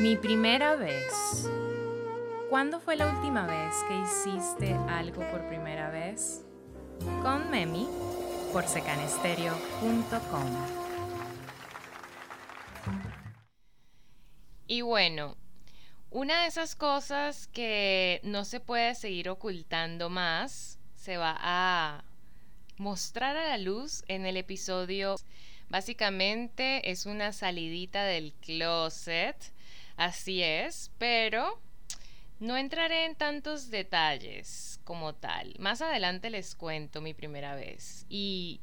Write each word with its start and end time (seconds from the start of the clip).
Mi 0.00 0.16
primera 0.16 0.76
vez. 0.76 1.48
¿Cuándo 2.50 2.80
fue 2.80 2.96
la 2.96 3.08
última 3.08 3.46
vez 3.46 3.74
que 3.88 3.96
hiciste 3.96 4.74
algo 4.88 5.22
por 5.30 5.46
primera 5.48 5.90
vez? 5.90 6.44
Con 7.22 7.50
Memi 7.50 7.88
por 8.52 8.66
secanestereo.com. 8.66 10.50
Y 14.66 14.82
bueno, 14.82 15.36
una 16.10 16.42
de 16.42 16.48
esas 16.48 16.76
cosas 16.76 17.48
que 17.48 18.20
no 18.22 18.44
se 18.44 18.60
puede 18.60 18.94
seguir 18.94 19.28
ocultando 19.28 20.10
más 20.10 20.78
se 20.94 21.16
va 21.16 21.36
a 21.40 22.04
mostrar 22.76 23.36
a 23.36 23.48
la 23.48 23.58
luz 23.58 24.04
en 24.08 24.26
el 24.26 24.36
episodio. 24.36 25.16
Básicamente 25.68 26.90
es 26.90 27.06
una 27.06 27.32
salidita 27.32 28.04
del 28.04 28.32
closet, 28.34 29.53
así 29.96 30.42
es, 30.42 30.90
pero 30.98 31.60
no 32.40 32.56
entraré 32.56 33.04
en 33.04 33.16
tantos 33.16 33.70
detalles 33.70 34.80
como 34.84 35.14
tal. 35.14 35.54
Más 35.58 35.82
adelante 35.82 36.30
les 36.30 36.54
cuento 36.54 37.00
mi 37.00 37.14
primera 37.14 37.54
vez 37.54 38.06
y 38.08 38.60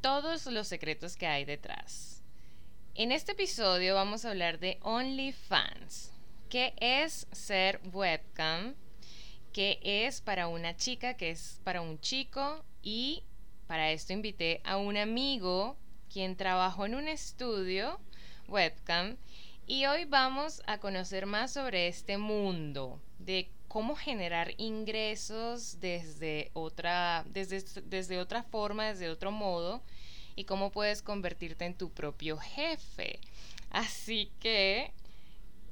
todos 0.00 0.46
los 0.46 0.68
secretos 0.68 1.16
que 1.16 1.26
hay 1.26 1.44
detrás. 1.44 2.22
En 2.94 3.12
este 3.12 3.32
episodio 3.32 3.94
vamos 3.94 4.24
a 4.24 4.30
hablar 4.30 4.58
de 4.58 4.78
OnlyFans. 4.82 6.12
¿Qué 6.48 6.74
es 6.80 7.26
ser 7.32 7.80
webcam? 7.92 8.74
¿Qué 9.52 9.80
es 9.82 10.20
para 10.20 10.48
una 10.48 10.76
chica? 10.76 11.14
¿Qué 11.14 11.30
es 11.30 11.60
para 11.64 11.80
un 11.80 12.00
chico? 12.00 12.64
Y 12.82 13.24
para 13.66 13.90
esto 13.90 14.12
invité 14.12 14.60
a 14.64 14.76
un 14.76 14.96
amigo 14.96 15.76
quien 16.12 16.36
trabajó 16.36 16.86
en 16.86 16.94
un 16.94 17.08
estudio 17.08 18.00
webcam 18.48 19.16
y 19.68 19.84
hoy 19.84 20.06
vamos 20.06 20.62
a 20.66 20.78
conocer 20.78 21.26
más 21.26 21.52
sobre 21.52 21.88
este 21.88 22.16
mundo 22.16 23.02
de 23.18 23.50
cómo 23.68 23.96
generar 23.96 24.54
ingresos 24.56 25.78
desde 25.78 26.50
otra, 26.54 27.22
desde, 27.28 27.62
desde 27.82 28.18
otra 28.18 28.42
forma, 28.42 28.86
desde 28.86 29.10
otro 29.10 29.30
modo 29.30 29.82
y 30.36 30.44
cómo 30.44 30.72
puedes 30.72 31.02
convertirte 31.02 31.66
en 31.66 31.74
tu 31.74 31.92
propio 31.92 32.38
jefe. 32.38 33.20
Así 33.68 34.32
que 34.40 34.90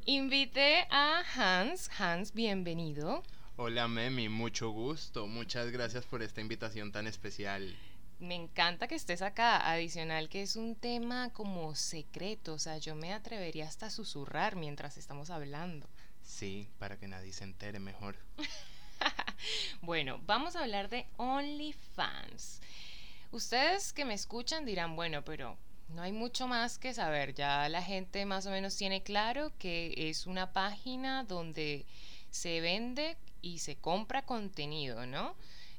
invité 0.04 0.86
a 0.90 1.22
Hans. 1.34 1.90
Hans, 1.98 2.34
bienvenido. 2.34 3.22
Hola 3.56 3.88
Memi, 3.88 4.28
mucho 4.28 4.68
gusto. 4.68 5.26
Muchas 5.26 5.70
gracias 5.70 6.04
por 6.04 6.22
esta 6.22 6.42
invitación 6.42 6.92
tan 6.92 7.06
especial. 7.06 7.74
Me 8.18 8.34
encanta 8.34 8.88
que 8.88 8.94
estés 8.94 9.22
acá. 9.22 9.70
Adicional 9.70 10.28
que 10.28 10.42
es 10.42 10.56
un 10.56 10.74
tema 10.74 11.30
como 11.32 11.74
secreto, 11.74 12.54
o 12.54 12.58
sea, 12.58 12.78
yo 12.78 12.94
me 12.94 13.12
atrevería 13.12 13.66
hasta 13.66 13.86
a 13.86 13.90
susurrar 13.90 14.56
mientras 14.56 14.96
estamos 14.96 15.30
hablando. 15.30 15.88
Sí, 16.22 16.68
para 16.78 16.98
que 16.98 17.08
nadie 17.08 17.32
se 17.32 17.44
entere 17.44 17.78
mejor. 17.78 18.16
bueno, 19.82 20.20
vamos 20.26 20.56
a 20.56 20.62
hablar 20.62 20.88
de 20.88 21.06
OnlyFans. 21.18 22.60
Ustedes 23.30 23.92
que 23.92 24.04
me 24.04 24.14
escuchan 24.14 24.64
dirán, 24.64 24.96
bueno, 24.96 25.22
pero 25.24 25.58
no 25.88 26.02
hay 26.02 26.12
mucho 26.12 26.46
más 26.46 26.78
que 26.78 26.94
saber. 26.94 27.34
Ya 27.34 27.68
la 27.68 27.82
gente 27.82 28.24
más 28.24 28.46
o 28.46 28.50
menos 28.50 28.76
tiene 28.76 29.02
claro 29.02 29.52
que 29.58 29.94
es 29.96 30.26
una 30.26 30.52
página 30.52 31.24
donde 31.24 31.86
se 32.30 32.60
vende 32.60 33.16
y 33.42 33.58
se 33.58 33.76
compra 33.76 34.22
contenido, 34.22 35.06
¿no? 35.06 35.36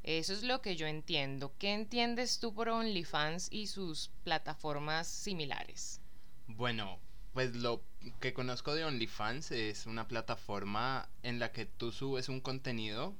Eso 0.08 0.31
es 0.31 0.44
lo 0.44 0.61
que 0.61 0.77
yo 0.77 0.88
entiendo. 0.88 1.52
¿Qué 1.59 1.73
entiendes 1.73 2.39
tú 2.39 2.53
por 2.53 2.69
OnlyFans 2.69 3.50
y 3.52 3.67
sus 3.67 4.09
plataformas 4.23 5.05
similares? 5.05 5.99
Bueno, 6.47 6.97
pues 7.33 7.53
lo 7.58 7.83
que 8.22 8.33
conozco 8.33 8.73
de 8.73 8.86
OnlyFans 8.86 9.52
es 9.52 9.86
una 9.86 10.08
plataforma 10.08 11.09
en 11.23 11.39
la 11.39 11.52
que 11.52 11.66
tú 11.66 11.91
subes 11.91 12.30
un 12.30 12.39
contenido 12.39 13.16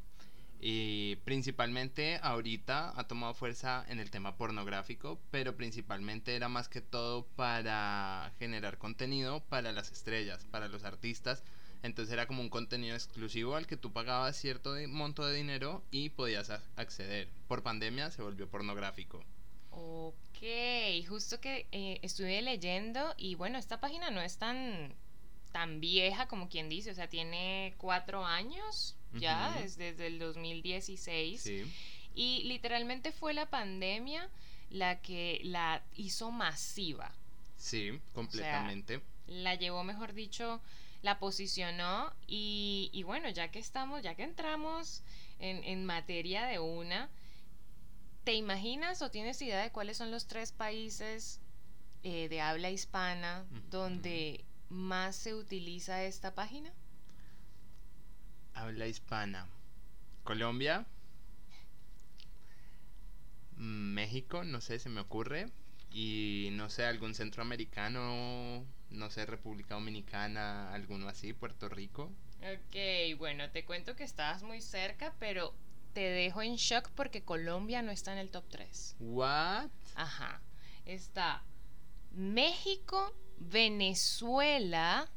y 0.62 1.18
principalmente 1.26 2.22
ahorita 2.24 2.94
ha 2.98 3.04
tomado 3.06 3.34
fuerza 3.34 3.84
en 3.90 4.00
el 4.00 4.10
tema 4.10 4.38
pornográfico, 4.38 5.20
pero 5.30 5.58
principalmente 5.58 6.38
era 6.38 6.48
más 6.48 6.70
que 6.70 6.80
todo 6.80 7.26
para 7.36 8.32
generar 8.40 8.78
contenido 8.78 9.42
para 9.50 9.74
las 9.74 9.92
estrellas, 9.92 10.46
para 10.52 10.70
los 10.70 10.86
artistas, 10.86 11.44
entonces 11.84 12.14
era 12.14 12.28
como 12.28 12.42
un 12.42 12.50
contenido 12.50 12.96
exclusivo 12.96 13.56
al 13.56 13.68
que 13.68 13.78
tú 13.78 13.92
pagabas 13.92 14.36
cierto 14.38 14.76
monto 14.88 15.26
de 15.26 15.36
dinero 15.36 15.84
y 15.92 16.10
podías 16.10 16.50
acceder. 16.76 17.30
Por 17.48 17.64
pandemia 17.64 18.12
se 18.12 18.22
volvió 18.22 18.48
pornográfico. 18.50 19.24
Ok, 19.72 21.06
justo 21.08 21.40
que 21.40 21.68
eh, 21.72 22.00
estuve 22.02 22.42
leyendo 22.42 23.14
y 23.18 23.36
bueno, 23.36 23.58
esta 23.58 23.80
página 23.80 24.10
no 24.10 24.22
es 24.22 24.38
tan, 24.38 24.94
tan 25.52 25.80
vieja 25.80 26.28
como 26.28 26.50
quien 26.50 26.70
dice, 26.70 26.92
o 26.92 26.96
sea, 26.96 27.08
tiene 27.08 27.76
cuatro 27.78 28.26
años 28.26 28.96
ya, 29.14 29.60
es 29.64 29.78
desde 29.78 30.08
el 30.08 30.20
2016. 30.20 31.42
Sí. 31.42 31.72
Y 32.16 32.44
literalmente 32.44 33.12
fue 33.12 33.34
la 33.34 33.50
pandemia 33.50 34.30
la 34.70 35.02
que 35.02 35.40
la 35.44 35.84
hizo 35.96 36.32
masiva. 36.32 37.12
Sí, 37.58 38.00
completamente. 38.14 39.02
la 39.28 39.56
llevó, 39.56 39.84
mejor 39.84 40.14
dicho, 40.14 40.62
la 41.02 41.20
posicionó 41.20 42.14
y, 42.28 43.04
bueno, 43.06 43.30
ya 43.30 43.50
que 43.50 43.60
estamos, 43.60 44.04
ya 44.04 44.16
que 44.16 44.24
entramos 44.24 45.04
en, 45.40 45.86
materia 45.86 46.46
de 46.46 46.60
una, 46.60 47.10
¿te 48.24 48.34
imaginas 48.34 49.02
o 49.02 49.12
tienes 49.12 49.42
idea 49.42 49.62
de 49.62 49.72
cuáles 49.72 49.98
son 49.98 50.12
los 50.12 50.28
tres 50.28 50.52
países 50.52 51.40
eh, 52.04 52.30
de 52.30 52.42
habla 52.42 52.70
hispana 52.72 53.46
donde 53.70 54.44
más 54.70 55.16
se 55.16 55.36
utiliza 55.36 56.04
esta 56.04 56.34
página? 56.34 56.72
Habla 58.54 58.88
hispana. 58.88 59.48
Colombia. 60.24 60.86
México, 63.56 64.44
no 64.44 64.62
sé, 64.62 64.80
se 64.80 64.90
me 64.90 65.00
ocurre. 65.00 65.52
Y 65.92 66.50
no 66.54 66.70
sé, 66.70 66.86
algún 66.86 67.16
centroamericano 67.16 68.66
no 68.90 69.10
sé, 69.10 69.26
República 69.26 69.76
Dominicana, 69.76 70.74
alguno 70.74 71.08
así, 71.08 71.34
Puerto 71.34 71.70
Rico. 71.70 72.12
Ok, 72.42 73.18
bueno, 73.18 73.50
te 73.52 73.66
cuento 73.66 73.96
que 73.96 74.04
estabas 74.04 74.44
muy 74.44 74.62
cerca, 74.62 75.14
pero 75.20 75.54
te 75.94 76.02
dejo 76.02 76.42
en 76.42 76.56
shock 76.56 76.90
porque 76.92 77.24
Colombia 77.24 77.82
no 77.82 77.92
está 77.92 78.14
en 78.14 78.20
el 78.20 78.30
top 78.30 78.46
3. 78.50 78.98
¿What? 79.00 79.70
Ajá. 79.96 80.42
Está 80.86 81.44
México, 82.12 83.14
Venezuela 83.38 85.10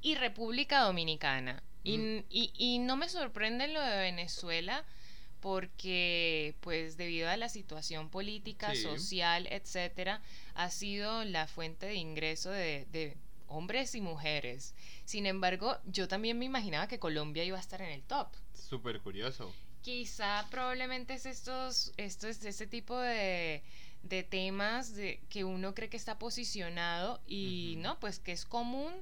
y 0.00 0.14
República 0.14 0.80
Dominicana. 0.80 1.62
Y, 1.82 1.98
mm. 1.98 2.24
y, 2.30 2.52
y 2.56 2.78
no 2.78 2.96
me 2.96 3.08
sorprende 3.08 3.68
lo 3.68 3.80
de 3.80 3.96
Venezuela 3.96 4.84
porque 5.44 6.56
pues 6.62 6.96
debido 6.96 7.28
a 7.28 7.36
la 7.36 7.50
situación 7.50 8.08
política, 8.08 8.74
social, 8.74 9.46
etcétera, 9.50 10.22
ha 10.54 10.70
sido 10.70 11.22
la 11.26 11.46
fuente 11.46 11.84
de 11.84 11.96
ingreso 11.96 12.50
de, 12.50 13.18
hombres 13.46 13.94
y 13.94 14.00
mujeres. 14.00 14.74
Sin 15.04 15.26
embargo, 15.26 15.76
yo 15.84 16.08
también 16.08 16.38
me 16.38 16.46
imaginaba 16.46 16.88
que 16.88 16.98
Colombia 16.98 17.44
iba 17.44 17.58
a 17.58 17.60
estar 17.60 17.82
en 17.82 17.90
el 17.90 18.02
top. 18.04 18.28
Súper 18.54 19.00
curioso. 19.00 19.52
Quizá 19.82 20.48
probablemente 20.50 21.12
es 21.12 21.26
estos, 21.26 21.92
estos, 21.98 22.42
este 22.42 22.66
tipo 22.66 22.98
de, 22.98 23.62
de 24.02 24.22
temas 24.22 24.94
de 24.94 25.20
que 25.28 25.44
uno 25.44 25.74
cree 25.74 25.90
que 25.90 25.98
está 25.98 26.18
posicionado 26.18 27.20
y 27.26 27.74
no, 27.80 28.00
pues 28.00 28.18
que 28.18 28.32
es 28.32 28.46
común 28.46 28.94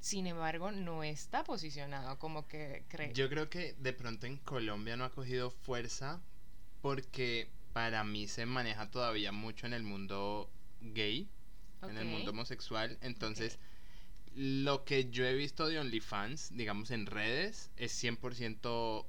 sin 0.00 0.26
embargo, 0.26 0.72
no 0.72 1.04
está 1.04 1.44
posicionado 1.44 2.18
como 2.18 2.48
que 2.48 2.84
cree. 2.88 3.12
Yo 3.12 3.28
creo 3.28 3.50
que 3.50 3.74
de 3.74 3.92
pronto 3.92 4.26
en 4.26 4.38
Colombia 4.38 4.96
no 4.96 5.04
ha 5.04 5.10
cogido 5.10 5.50
fuerza 5.50 6.20
porque 6.80 7.48
para 7.74 8.02
mí 8.02 8.26
se 8.26 8.46
maneja 8.46 8.90
todavía 8.90 9.30
mucho 9.30 9.66
en 9.66 9.74
el 9.74 9.82
mundo 9.82 10.50
gay, 10.80 11.28
en 11.82 11.98
el 11.98 12.06
mundo 12.06 12.30
homosexual. 12.30 12.98
Entonces, 13.02 13.58
lo 14.34 14.84
que 14.84 15.10
yo 15.10 15.26
he 15.26 15.34
visto 15.34 15.68
de 15.68 15.78
OnlyFans, 15.78 16.56
digamos 16.56 16.90
en 16.90 17.04
redes, 17.04 17.70
es 17.76 18.02
100% 18.02 19.06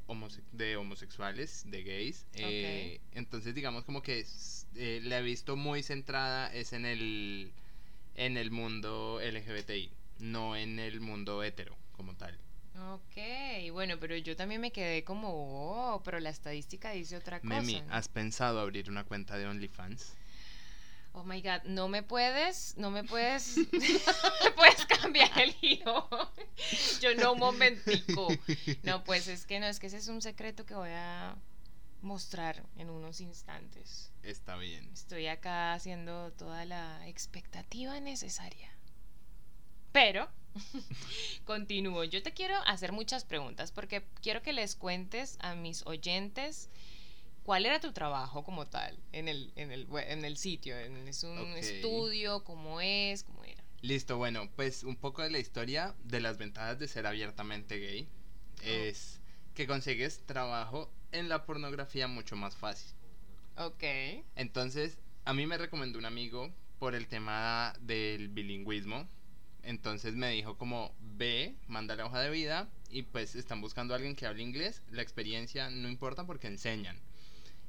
de 0.52 0.76
homosexuales, 0.76 1.64
de 1.68 1.84
gays. 1.84 2.28
Eh, 2.34 3.00
entonces, 3.14 3.56
digamos 3.56 3.86
como 3.86 4.02
que 4.02 4.26
eh, 4.76 5.00
la 5.04 5.20
he 5.20 5.24
visto 5.24 5.56
muy 5.56 5.84
centrada 5.84 6.54
es 6.54 6.74
en 6.74 6.86
el, 6.86 7.54
en 8.16 8.36
el 8.36 8.52
mundo 8.52 9.22
LGBTI 9.24 10.01
no 10.22 10.56
en 10.56 10.80
el 10.80 11.02
mundo 11.02 11.44
hetero 11.44 11.76
como 11.92 12.16
tal. 12.16 12.38
Ok, 12.94 13.72
bueno, 13.74 14.00
pero 14.00 14.16
yo 14.16 14.36
también 14.36 14.62
me 14.62 14.72
quedé 14.72 15.04
como, 15.04 15.30
oh, 15.96 16.02
pero 16.04 16.20
la 16.20 16.30
estadística 16.30 16.92
dice 16.92 17.18
otra 17.18 17.40
cosa. 17.40 17.56
Memi, 17.56 17.84
¿has 17.90 18.08
pensado 18.08 18.60
abrir 18.60 18.90
una 18.90 19.04
cuenta 19.04 19.38
de 19.38 19.46
OnlyFans? 19.46 20.14
Oh 21.14 21.26
my 21.26 21.42
god, 21.42 21.64
no 21.66 21.90
me 21.90 22.04
puedes, 22.04 22.76
no 22.78 22.90
me 22.90 23.04
puedes, 23.04 23.58
me 23.74 24.52
puedes 24.56 24.86
cambiar 24.86 25.38
el 25.42 25.52
giro. 25.54 26.08
Yo 27.02 27.14
no, 27.16 27.34
un 27.34 27.40
momentico. 27.40 28.30
No, 28.84 29.04
pues 29.04 29.28
es 29.28 29.46
que 29.46 29.60
no, 29.60 29.66
es 29.68 29.80
que 29.80 29.88
ese 29.88 29.98
es 29.98 30.08
un 30.08 30.22
secreto 30.22 30.66
que 30.66 30.74
voy 30.74 30.92
a 30.92 31.36
mostrar 32.02 32.64
en 32.78 32.90
unos 32.90 33.20
instantes. 33.20 34.12
Está 34.24 34.56
bien. 34.56 34.90
Estoy 34.94 35.28
acá 35.28 35.74
haciendo 35.74 36.32
toda 36.32 36.64
la 36.64 37.06
expectativa 37.08 38.00
necesaria. 38.00 38.72
Pero 39.92 40.30
Continúo. 41.46 42.04
Yo 42.04 42.22
te 42.24 42.34
quiero 42.34 42.56
hacer 42.66 42.92
muchas 42.92 43.26
preguntas 43.26 43.72
porque 43.72 44.04
quiero 44.22 44.42
que 44.42 44.54
les 44.54 44.76
cuentes 44.76 45.38
a 45.42 45.56
mis 45.56 45.86
oyentes 45.86 46.70
cuál 47.44 47.66
era 47.66 47.80
tu 47.80 47.92
trabajo 47.92 48.44
como 48.44 48.68
tal 48.68 48.98
en 49.12 49.28
el, 49.28 49.52
en 49.56 49.72
el, 49.72 49.88
en 50.08 50.26
el 50.26 50.38
sitio. 50.38 50.78
¿Es 50.78 51.24
un 51.24 51.40
estudio? 51.58 52.44
¿Cómo 52.44 52.82
es? 52.82 53.24
¿Cómo 53.24 53.44
era? 53.44 53.64
Listo, 53.82 54.18
bueno, 54.18 54.50
pues 54.56 54.84
un 54.84 54.96
poco 54.96 55.24
de 55.24 55.32
la 55.32 55.40
historia 55.40 55.96
de 56.04 56.22
las 56.22 56.38
ventajas 56.38 56.78
de 56.78 56.88
ser 56.88 57.08
abiertamente 57.08 57.80
gay 57.80 58.08
oh. 58.60 58.64
es 58.64 59.20
que 59.56 59.66
consigues 59.66 60.22
trabajo 60.26 60.92
en 61.12 61.30
la 61.30 61.46
pornografía 61.46 62.08
mucho 62.08 62.36
más 62.36 62.56
fácil. 62.56 62.92
Ok. 63.58 63.84
Entonces, 64.36 65.00
a 65.26 65.34
mí 65.34 65.46
me 65.48 65.58
recomendó 65.58 65.98
un 65.98 66.06
amigo 66.06 66.52
por 66.80 66.96
el 66.96 67.08
tema 67.08 67.74
del 67.82 68.30
bilingüismo. 68.30 69.08
Entonces 69.64 70.16
me 70.16 70.32
dijo 70.32 70.58
como, 70.58 70.96
ve, 71.00 71.56
manda 71.68 71.96
la 71.96 72.06
hoja 72.06 72.20
de 72.20 72.30
vida 72.30 72.70
y 72.90 73.04
pues 73.04 73.36
están 73.36 73.62
buscando 73.62 73.94
a 73.94 73.98
alguien 73.98 74.16
que 74.16 74.26
hable 74.26 74.44
inglés. 74.44 74.82
La 74.92 75.02
experiencia 75.02 75.70
no 75.70 75.88
importa 75.88 76.26
porque 76.26 76.48
enseñan. 76.48 76.98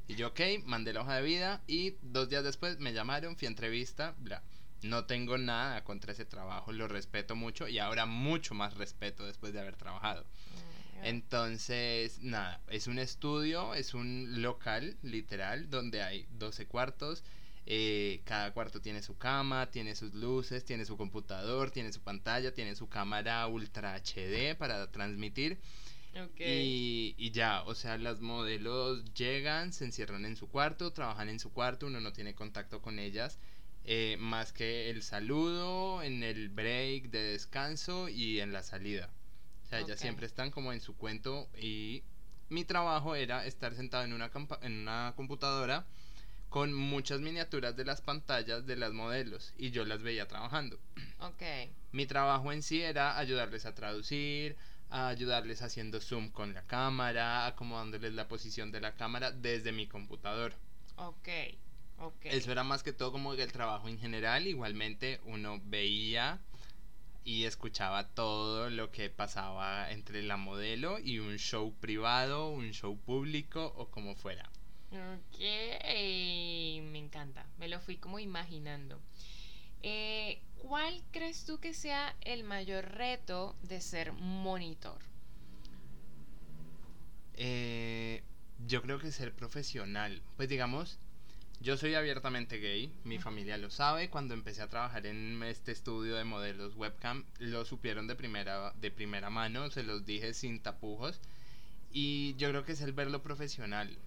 Y 0.09 0.17
yo, 0.17 0.29
ok, 0.29 0.41
mandé 0.65 0.93
la 0.93 1.03
hoja 1.03 1.17
de 1.17 1.23
vida 1.23 1.63
y 1.67 1.95
dos 2.03 2.29
días 2.29 2.45
después 2.45 2.79
me 2.79 2.93
llamaron, 2.93 3.37
fui 3.37 3.47
a 3.47 3.51
entrevista, 3.51 4.15
bla. 4.19 4.43
No 4.83 5.05
tengo 5.05 5.39
nada 5.39 5.85
contra 5.85 6.13
ese 6.13 6.25
trabajo, 6.25 6.73
lo 6.73 6.89
respeto 6.89 7.37
mucho 7.37 7.69
y 7.69 7.79
ahora 7.79 8.05
mucho 8.05 8.53
más 8.55 8.75
respeto 8.77 9.25
después 9.25 9.53
de 9.53 9.61
haber 9.61 9.77
trabajado. 9.77 10.25
Mm, 10.25 11.05
Entonces, 11.05 12.19
nada, 12.21 12.61
es 12.69 12.89
un 12.89 12.99
estudio, 12.99 13.75
es 13.75 13.95
un 13.95 14.43
local 14.43 14.97
literal 15.03 15.71
donde 15.71 16.03
hay 16.03 16.27
12 16.33 16.67
cuartos. 16.67 17.23
Eh, 17.65 18.23
cada 18.25 18.53
cuarto 18.53 18.81
tiene 18.81 19.03
su 19.03 19.17
cama, 19.17 19.71
tiene 19.71 19.95
sus 19.95 20.15
luces, 20.15 20.65
tiene 20.65 20.85
su 20.85 20.97
computador, 20.97 21.71
tiene 21.71 21.93
su 21.93 22.01
pantalla, 22.01 22.53
tiene 22.53 22.75
su 22.75 22.89
cámara 22.89 23.47
ultra 23.47 23.95
HD 23.95 24.57
para 24.57 24.91
transmitir. 24.91 25.59
Y, 26.39 27.15
y, 27.17 27.31
ya, 27.31 27.63
o 27.63 27.75
sea, 27.75 27.97
las 27.97 28.21
modelos 28.21 29.03
llegan, 29.15 29.73
se 29.73 29.87
encierran 29.87 30.27
en 30.27 30.37
su 30.37 30.49
cuarto, 30.49 30.93
trabajan 30.93 31.31
en 31.31 31.41
su 31.41 31.53
cuarto, 31.53 31.87
uno 31.87 32.01
no 32.01 32.13
tiene 32.13 32.35
contacto 32.35 32.83
con 32.83 32.99
ellas 32.99 33.39
eh, 33.85 34.17
más 34.21 34.53
que 34.53 34.91
el 34.91 35.03
saludo, 35.03 36.03
en 36.03 36.23
el 36.23 36.49
break 36.51 37.11
de 37.11 37.21
descanso 37.33 38.09
y 38.09 38.41
en 38.41 38.53
la 38.53 38.63
salida. 38.63 39.11
O 39.65 39.69
sea, 39.69 39.81
ellas 39.81 39.99
siempre 39.99 40.27
están 40.27 40.51
como 40.51 40.73
en 40.73 40.81
su 40.81 40.97
cuento 40.97 41.49
y 41.61 42.03
mi 42.49 42.65
trabajo 42.65 43.17
era 43.17 43.45
estar 43.47 43.75
sentado 43.75 44.05
en 44.05 44.13
una, 44.13 44.31
en 44.61 44.73
una 44.73 45.15
computadora 45.17 45.87
con 46.53 46.75
muchas 46.75 47.21
miniaturas 47.21 47.77
de 47.77 47.87
las 47.87 48.03
pantallas 48.03 48.67
de 48.67 48.77
las 48.77 48.93
modelos 48.93 49.55
y 49.57 49.71
yo 49.71 49.87
las 49.87 50.03
veía 50.03 50.29
trabajando. 50.29 50.79
Ok. 51.19 51.43
Mi 51.93 52.05
trabajo 52.05 52.53
en 52.53 52.63
sí 52.63 52.83
era 52.83 53.17
ayudarles 53.17 53.65
a 53.65 53.75
traducir, 53.75 54.57
a 54.91 55.09
ayudarles 55.09 55.63
haciendo 55.63 56.01
zoom 56.01 56.31
con 56.31 56.53
la 56.53 56.63
cámara, 56.67 57.47
acomodándoles 57.47 58.13
la 58.13 58.29
posición 58.29 58.71
de 58.71 58.81
la 58.81 58.97
cámara 58.97 59.31
desde 59.31 59.73
mi 59.73 59.87
computador. 59.87 60.53
Ok. 60.97 61.29
Eso 62.25 62.53
era 62.53 62.65
más 62.65 62.83
que 62.83 62.93
todo 62.93 63.13
como 63.13 63.33
el 63.33 63.53
trabajo 63.53 63.89
en 63.89 63.99
general. 63.99 64.47
Igualmente 64.47 65.21
uno 65.25 65.61
veía 65.65 66.41
y 67.25 67.45
escuchaba 67.45 68.09
todo 68.09 68.69
lo 68.69 68.91
que 68.91 69.09
pasaba 69.09 69.91
entre 69.91 70.23
la 70.23 70.37
modelo 70.37 70.99
y 70.99 71.21
un 71.21 71.39
show 71.39 71.73
privado, 71.81 72.49
un 72.49 72.73
show 72.73 72.99
público 72.99 73.73
o 73.77 73.89
como 73.91 74.17
fuera. 74.17 74.52
Ok, 74.93 75.39
me 75.39 76.99
encanta, 76.99 77.47
me 77.59 77.67
lo 77.67 77.81
fui 77.81 77.97
como 77.97 78.19
imaginando. 78.19 79.01
Eh, 79.83 80.39
¿Cuál 80.59 81.03
crees 81.13 81.47
tú 81.47 81.59
que 81.61 81.73
sea 81.73 82.15
el 82.21 82.45
mayor 82.45 82.85
reto 82.85 83.57
de 83.63 83.81
ser 83.81 84.13
monitor? 84.13 85.01
Eh, 87.35 88.23
yo 88.67 88.83
creo 88.83 88.99
que 88.99 89.11
ser 89.13 89.33
profesional. 89.33 90.21
Pues 90.37 90.51
digamos, 90.51 90.99
yo 91.61 91.79
soy 91.79 91.95
abiertamente 91.95 92.59
gay, 92.59 92.93
mi 93.05 93.19
familia 93.19 93.57
lo 93.57 93.71
sabe. 93.71 94.11
Cuando 94.11 94.35
empecé 94.35 94.61
a 94.61 94.69
trabajar 94.69 95.07
en 95.07 95.43
este 95.43 95.73
estudio 95.73 96.17
de 96.17 96.25
modelos 96.25 96.77
webcam, 96.77 97.25
lo 97.39 97.65
supieron 97.65 98.07
de 98.09 98.15
primera, 98.15 98.73
de 98.75 98.91
primera 98.91 99.31
mano, 99.31 99.71
se 99.71 99.85
los 99.85 100.05
dije 100.05 100.35
sin 100.35 100.61
tapujos. 100.61 101.19
Y 101.91 102.35
yo 102.37 102.51
creo 102.51 102.65
que 102.65 102.73
es 102.73 102.81
el 102.83 102.93
verlo 102.93 103.23
profesional. 103.23 103.99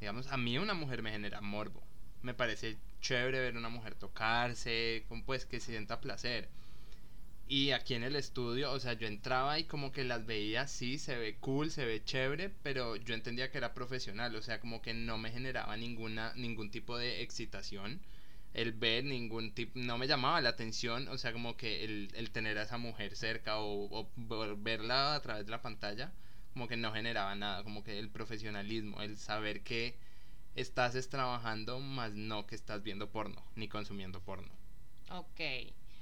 Digamos, 0.00 0.26
a 0.28 0.36
mí 0.36 0.58
una 0.58 0.74
mujer 0.74 1.02
me 1.02 1.10
genera 1.10 1.40
morbo. 1.40 1.82
Me 2.22 2.34
parece 2.34 2.76
chévere 3.00 3.40
ver 3.40 3.56
una 3.56 3.68
mujer 3.68 3.94
tocarse, 3.94 5.04
pues 5.24 5.46
que 5.46 5.60
se 5.60 5.72
sienta 5.72 6.00
placer. 6.00 6.48
Y 7.48 7.70
aquí 7.70 7.94
en 7.94 8.02
el 8.02 8.16
estudio, 8.16 8.72
o 8.72 8.80
sea, 8.80 8.94
yo 8.94 9.06
entraba 9.06 9.58
y 9.58 9.64
como 9.64 9.92
que 9.92 10.04
las 10.04 10.26
veía, 10.26 10.66
sí, 10.66 10.98
se 10.98 11.16
ve 11.16 11.36
cool, 11.38 11.70
se 11.70 11.84
ve 11.84 12.02
chévere, 12.04 12.50
pero 12.62 12.96
yo 12.96 13.14
entendía 13.14 13.50
que 13.50 13.58
era 13.58 13.72
profesional, 13.74 14.34
o 14.34 14.42
sea, 14.42 14.58
como 14.60 14.82
que 14.82 14.94
no 14.94 15.16
me 15.18 15.30
generaba 15.30 15.76
ninguna, 15.76 16.32
ningún 16.34 16.70
tipo 16.70 16.98
de 16.98 17.22
excitación 17.22 18.00
el 18.56 18.72
ver 18.72 19.04
ningún 19.04 19.52
tipo, 19.52 19.78
no 19.78 19.98
me 19.98 20.06
llamaba 20.06 20.40
la 20.40 20.48
atención, 20.50 21.08
o 21.08 21.18
sea, 21.18 21.32
como 21.32 21.56
que 21.58 21.84
el, 21.84 22.10
el 22.14 22.30
tener 22.30 22.56
a 22.58 22.62
esa 22.62 22.78
mujer 22.78 23.14
cerca 23.14 23.58
o, 23.58 24.10
verla 24.58 25.14
a 25.14 25.20
través 25.20 25.44
de 25.44 25.50
la 25.50 25.60
pantalla, 25.60 26.12
como 26.56 26.68
que 26.68 26.78
no 26.78 26.90
generaba 26.90 27.34
nada, 27.34 27.62
como 27.64 27.84
que 27.84 27.98
el 27.98 28.08
profesionalismo, 28.08 29.02
el 29.02 29.18
saber 29.18 29.60
que 29.60 29.94
estás 30.54 30.94
trabajando, 31.10 31.80
más 31.80 32.14
no 32.14 32.46
que 32.46 32.54
estás 32.54 32.82
viendo 32.82 33.10
porno, 33.10 33.42
ni 33.56 33.68
consumiendo 33.68 34.20
porno. 34.20 34.48
Ok. 35.10 35.42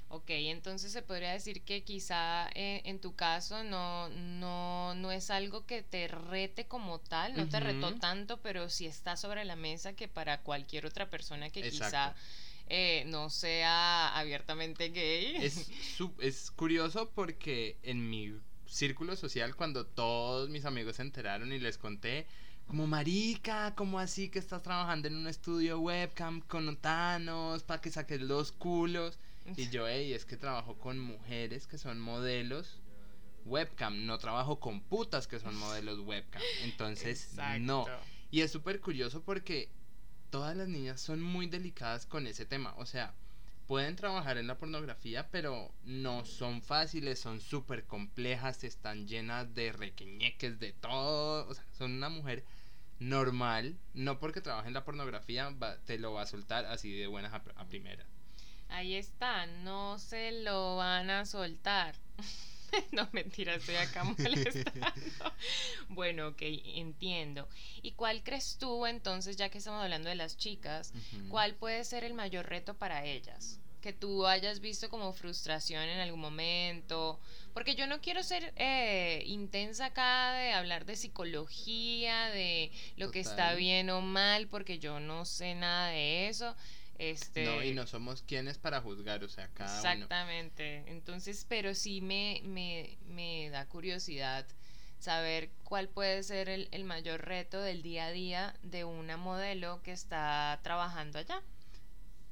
Ok, 0.07 0.29
entonces 0.29 0.93
se 0.93 1.01
podría 1.01 1.33
decir 1.33 1.63
que 1.63 1.83
quizá 1.83 2.47
eh, 2.55 2.81
en 2.85 3.01
tu 3.01 3.15
caso 3.15 3.65
no, 3.65 4.07
no, 4.07 4.95
no 4.95 5.11
es 5.11 5.29
algo 5.29 5.65
que 5.65 5.81
te 5.81 6.07
rete 6.07 6.67
como 6.67 6.99
tal, 6.99 7.35
no 7.35 7.49
te 7.49 7.59
retó 7.59 7.93
tanto, 7.95 8.37
pero 8.37 8.69
sí 8.69 8.85
está 8.85 9.17
sobre 9.17 9.43
la 9.43 9.57
mesa 9.57 9.91
que 9.91 10.07
para 10.07 10.39
cualquier 10.39 10.85
otra 10.85 11.09
persona 11.09 11.49
que 11.49 11.69
quizá 11.69 12.15
eh, 12.69 13.03
no 13.07 13.29
sea 13.29 14.17
abiertamente 14.17 14.87
gay. 14.87 15.35
Es, 15.35 15.69
es 16.21 16.49
curioso 16.51 17.11
porque 17.13 17.77
en 17.83 18.09
mi 18.09 18.39
círculo 18.67 19.15
social, 19.15 19.55
cuando 19.55 19.85
todos 19.85 20.49
mis 20.49 20.65
amigos 20.65 20.97
se 20.97 21.01
enteraron 21.01 21.51
y 21.51 21.59
les 21.59 21.77
conté, 21.77 22.27
como 22.67 22.87
marica, 22.87 23.75
como 23.75 23.99
así 23.99 24.29
que 24.29 24.39
estás 24.39 24.61
trabajando 24.61 25.07
en 25.07 25.15
un 25.15 25.27
estudio 25.27 25.79
webcam 25.79 26.41
con 26.41 26.67
otanos 26.67 27.63
para 27.63 27.81
que 27.81 27.91
saques 27.91 28.21
los 28.21 28.51
culos. 28.51 29.19
Y 29.55 29.69
yo, 29.69 29.87
hey, 29.87 30.13
es 30.13 30.25
que 30.25 30.37
trabajo 30.37 30.77
con 30.79 30.99
mujeres 30.99 31.67
que 31.67 31.77
son 31.77 31.99
modelos 31.99 32.81
webcam, 33.45 34.07
no 34.07 34.17
trabajo 34.17 34.59
con 34.59 34.81
putas 34.81 35.27
que 35.27 35.39
son 35.39 35.55
modelos 35.55 35.99
webcam. 35.99 36.41
Entonces, 36.63 37.35
no. 37.59 37.85
Y 38.31 38.41
es 38.41 38.51
súper 38.51 38.81
curioso 38.81 39.21
porque 39.21 39.69
todas 40.31 40.57
las 40.57 40.67
niñas 40.67 40.99
son 40.99 41.21
muy 41.21 41.47
delicadas 41.47 42.05
con 42.05 42.25
ese 42.25 42.45
tema. 42.45 42.73
O 42.77 42.85
sea, 42.85 43.13
pueden 43.67 43.95
trabajar 43.95 44.37
en 44.37 44.47
la 44.47 44.57
pornografía, 44.57 45.29
pero 45.31 45.71
no 45.83 46.25
son 46.25 46.61
fáciles, 46.61 47.19
son 47.19 47.41
súper 47.41 47.85
complejas, 47.85 48.63
están 48.63 49.07
llenas 49.07 49.53
de 49.53 49.71
requeñeques, 49.71 50.59
de 50.59 50.73
todo. 50.73 51.47
O 51.47 51.53
sea, 51.53 51.65
son 51.77 51.93
una 51.93 52.09
mujer 52.09 52.43
normal, 52.99 53.77
no 53.93 54.19
porque 54.19 54.41
trabaje 54.41 54.67
en 54.67 54.73
la 54.73 54.85
pornografía 54.85 55.53
te 55.85 55.97
lo 55.97 56.13
va 56.13 56.23
a 56.23 56.27
soltar 56.27 56.65
así 56.65 56.93
de 56.93 57.07
buenas 57.07 57.33
a, 57.33 57.43
a 57.55 57.65
primera. 57.65 58.05
Ahí 58.69 58.95
está, 58.95 59.45
no 59.45 59.99
se 59.99 60.31
lo 60.43 60.77
van 60.77 61.09
a 61.09 61.25
soltar. 61.25 61.95
no, 62.91 63.07
mentira, 63.11 63.55
estoy 63.55 63.75
acá 63.75 64.03
molestando. 64.03 64.87
bueno, 65.89 66.29
ok, 66.29 66.41
entiendo. 66.41 67.47
¿Y 67.81 67.91
cuál 67.91 68.23
crees 68.23 68.57
tú 68.59 68.85
entonces, 68.85 69.37
ya 69.37 69.49
que 69.49 69.59
estamos 69.59 69.83
hablando 69.83 70.09
de 70.09 70.15
las 70.15 70.37
chicas, 70.37 70.93
cuál 71.29 71.55
puede 71.55 71.83
ser 71.83 72.03
el 72.03 72.13
mayor 72.13 72.47
reto 72.47 72.73
para 72.73 73.05
ellas? 73.05 73.59
Que 73.81 73.93
tú 73.93 74.25
hayas 74.25 74.61
visto 74.61 74.89
como 74.89 75.13
frustración 75.13 75.83
en 75.83 75.99
algún 75.99 76.19
momento. 76.19 77.19
Porque 77.53 77.75
yo 77.75 77.85
no 77.87 78.01
quiero 78.01 78.23
ser 78.23 78.51
eh, 78.55 79.23
intensa 79.27 79.87
acá 79.87 80.33
de 80.33 80.53
hablar 80.53 80.85
de 80.85 80.95
psicología, 80.95 82.25
de 82.27 82.71
lo 82.97 83.11
que 83.11 83.19
está 83.19 83.53
bien 83.53 83.89
o 83.91 84.01
mal, 84.01 84.47
porque 84.47 84.79
yo 84.79 84.99
no 84.99 85.25
sé 85.25 85.53
nada 85.53 85.89
de 85.89 86.27
eso 86.27 86.55
este, 86.97 87.45
no, 87.45 87.63
y 87.63 87.73
no 87.73 87.87
somos 87.87 88.21
quienes 88.21 88.57
para 88.57 88.81
juzgar, 88.81 89.23
o 89.23 89.29
sea, 89.29 89.49
cada 89.53 89.75
Exactamente. 89.75 90.83
Entonces, 90.87 91.45
pero 91.47 91.73
sí 91.75 92.01
me, 92.01 92.41
me, 92.45 92.97
me, 93.07 93.49
da 93.49 93.65
curiosidad 93.67 94.45
saber 94.99 95.49
cuál 95.63 95.89
puede 95.89 96.23
ser 96.23 96.49
el, 96.49 96.67
el 96.71 96.83
mayor 96.83 97.25
reto 97.25 97.61
del 97.61 97.81
día 97.81 98.07
a 98.07 98.11
día 98.11 98.55
de 98.63 98.85
una 98.85 99.17
modelo 99.17 99.81
que 99.83 99.91
está 99.91 100.59
trabajando 100.63 101.19
allá. 101.19 101.41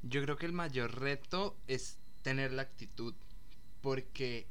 Yo 0.02 0.22
creo 0.24 0.38
que 0.38 0.46
el 0.46 0.54
mayor 0.54 1.00
reto 1.00 1.58
es 1.68 1.98
tener 2.22 2.52
la 2.52 2.64
actitud, 2.64 3.14
porque 3.82 4.48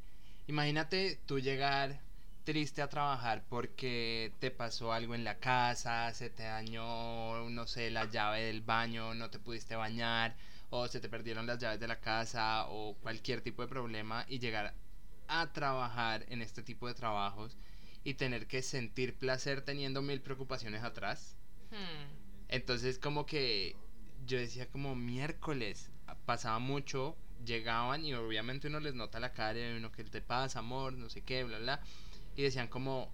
imagínate 0.47 1.19
tú 1.27 1.41
llegar 1.41 2.01
triste 2.45 2.83
a 2.83 2.89
trabajar 2.89 3.45
porque 3.49 4.33
te 4.39 4.51
pasó 4.51 4.93
algo 4.93 5.15
en 5.15 5.25
la 5.25 5.39
casa, 5.39 6.13
se 6.15 6.31
te 6.31 6.45
dañó, 6.45 7.49
no 7.51 7.67
sé, 7.67 7.91
la 7.91 8.07
llave 8.07 8.43
del 8.43 8.63
baño, 8.63 9.15
no 9.15 9.31
te 9.31 9.39
pudiste 9.39 9.77
bañar, 9.77 10.37
o 10.71 10.89
se 10.89 11.01
te 11.01 11.09
perdieron 11.09 11.47
las 11.47 11.59
llaves 11.59 11.81
de 11.81 11.89
la 11.89 12.01
casa, 12.01 12.67
o 12.69 12.97
cualquier 13.03 13.41
tipo 13.41 13.63
de 13.63 13.69
problema, 13.69 14.25
y 14.29 14.39
llegar 14.39 14.75
a 15.29 15.53
trabajar 15.53 16.25
en 16.29 16.43
este 16.43 16.63
tipo 16.63 16.89
de 16.89 16.95
trabajos 16.95 17.57
y 18.05 18.15
tener 18.15 18.47
que 18.47 18.63
sentir 18.63 19.17
placer 19.17 19.63
teniendo 19.63 20.03
mil 20.03 20.21
preocupaciones 20.21 20.83
atrás. 20.83 21.37
Hmm. 21.71 22.11
Entonces 22.49 22.99
como 22.99 23.25
que 23.27 23.77
yo 24.27 24.39
decía 24.39 24.69
como 24.69 24.95
miércoles, 24.95 25.91
pasaba 26.27 26.59
mucho, 26.59 27.17
llegaban 27.45 28.05
y 28.05 28.15
obviamente 28.15 28.69
uno 28.69 28.81
les 28.81 28.95
nota 28.95 29.21
la 29.21 29.33
cara 29.33 29.59
y 29.59 29.77
uno 29.77 29.91
que 29.93 30.05
te 30.05 30.21
pasa, 30.21 30.61
amor, 30.61 30.93
no 30.95 31.09
sé 31.09 31.23
qué, 31.23 31.45
bla, 31.45 31.59
bla. 31.59 31.81
Y 32.37 32.43
decían 32.43 32.69
como, 32.69 33.11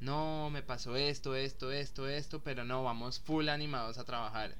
no, 0.00 0.50
me 0.50 0.62
pasó 0.62 0.96
esto, 0.96 1.34
esto, 1.34 1.72
esto, 1.72 2.08
esto, 2.08 2.42
pero 2.42 2.64
no, 2.64 2.84
vamos 2.84 3.18
full 3.20 3.48
animados 3.48 3.98
a 3.98 4.04
trabajar. 4.04 4.54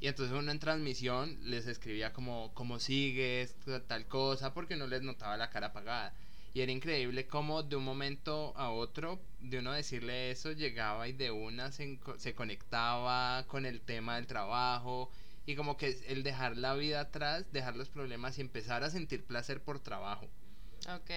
Y 0.00 0.08
entonces 0.08 0.36
uno 0.36 0.50
en 0.50 0.58
transmisión 0.58 1.38
les 1.42 1.66
escribía 1.66 2.12
como, 2.12 2.52
¿cómo 2.54 2.78
sigues? 2.80 3.56
Tal 3.86 4.06
cosa, 4.06 4.52
porque 4.52 4.76
no 4.76 4.86
les 4.86 5.02
notaba 5.02 5.36
la 5.36 5.50
cara 5.50 5.68
apagada. 5.68 6.14
Y 6.54 6.60
era 6.60 6.72
increíble 6.72 7.26
cómo 7.26 7.62
de 7.62 7.76
un 7.76 7.84
momento 7.84 8.52
a 8.56 8.70
otro, 8.70 9.20
de 9.40 9.60
uno 9.60 9.72
decirle 9.72 10.30
eso, 10.30 10.52
llegaba 10.52 11.08
y 11.08 11.12
de 11.12 11.30
una 11.30 11.70
se, 11.70 11.98
se 12.18 12.34
conectaba 12.34 13.44
con 13.46 13.64
el 13.64 13.80
tema 13.80 14.16
del 14.16 14.26
trabajo. 14.26 15.10
Y 15.46 15.54
como 15.54 15.76
que 15.76 15.98
el 16.08 16.22
dejar 16.22 16.56
la 16.56 16.74
vida 16.74 17.00
atrás, 17.00 17.46
dejar 17.52 17.76
los 17.76 17.88
problemas 17.88 18.38
y 18.38 18.40
empezar 18.40 18.84
a 18.84 18.90
sentir 18.90 19.24
placer 19.24 19.62
por 19.62 19.80
trabajo. 19.80 20.28
Ok. 20.88 21.10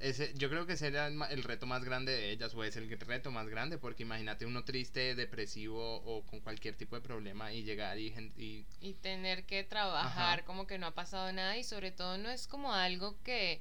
Ese, 0.00 0.32
yo 0.34 0.48
creo 0.48 0.66
que 0.66 0.72
ese 0.72 0.86
era 0.88 1.06
el, 1.06 1.42
reto 1.44 1.66
más 1.66 1.84
grande 1.84 2.12
de 2.12 2.30
ellas, 2.30 2.54
o 2.54 2.64
es 2.64 2.74
el 2.76 2.88
reto 2.88 3.30
más 3.30 3.48
grande, 3.48 3.76
porque 3.78 4.02
imagínate 4.02 4.46
uno 4.46 4.64
triste, 4.64 5.14
depresivo 5.14 5.96
o 5.96 6.24
con 6.24 6.40
cualquier 6.40 6.74
tipo 6.74 6.96
de 6.96 7.02
problema 7.02 7.52
y 7.52 7.62
llegar 7.62 7.98
y... 7.98 8.08
Y, 8.36 8.64
y 8.80 8.94
tener 8.94 9.44
que 9.44 9.62
trabajar 9.62 10.44
como 10.44 10.66
que 10.66 10.78
no 10.78 10.86
ha 10.86 10.94
pasado 10.94 11.30
nada 11.32 11.56
y 11.58 11.64
sobre 11.64 11.92
todo 11.92 12.16
no 12.16 12.30
es 12.30 12.46
como 12.46 12.72
algo 12.72 13.16
que 13.22 13.60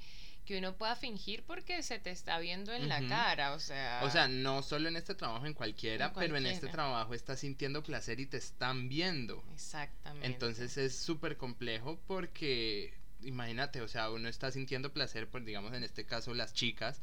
que 0.50 0.58
uno 0.58 0.75
pueda 0.75 0.96
fingir 0.96 1.43
porque 1.43 1.84
se 1.84 2.00
te 2.00 2.10
está 2.10 2.39
viendo 2.39 2.74
en 2.74 2.89
la 2.89 3.08
cara, 3.08 3.53
o 3.53 3.60
sea... 3.60 4.01
O 4.03 4.10
sea, 4.10 4.27
no 4.27 4.63
solo 4.63 4.89
en 4.89 4.96
este 4.96 5.13
trabajo, 5.13 5.46
en 5.46 5.53
cualquiera, 5.53 6.12
pero 6.12 6.38
en 6.38 6.48
este 6.48 6.67
trabajo 6.69 7.13
estás 7.13 7.41
sintiendo 7.41 7.84
placer 7.84 8.19
y 8.19 8.25
te 8.25 8.38
están 8.38 8.89
viendo. 8.89 9.43
Exactamente. 9.53 10.25
Entonces 10.25 10.75
es 10.77 10.98
súper 10.98 11.38
complejo 11.38 12.00
porque, 12.08 12.99
imagínate, 13.23 13.81
o 13.81 13.88
sea, 13.88 14.09
uno 14.09 14.27
está 14.27 14.51
sintiendo 14.51 14.91
placer, 14.93 15.27
por 15.27 15.43
digamos 15.43 15.73
en 15.73 15.83
este 15.83 16.05
caso 16.05 16.33
las 16.33 16.53
chicas, 16.53 16.99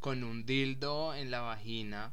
con 0.00 0.24
un 0.24 0.46
dildo 0.46 1.14
en 1.14 1.30
la 1.30 1.40
vagina. 1.40 2.12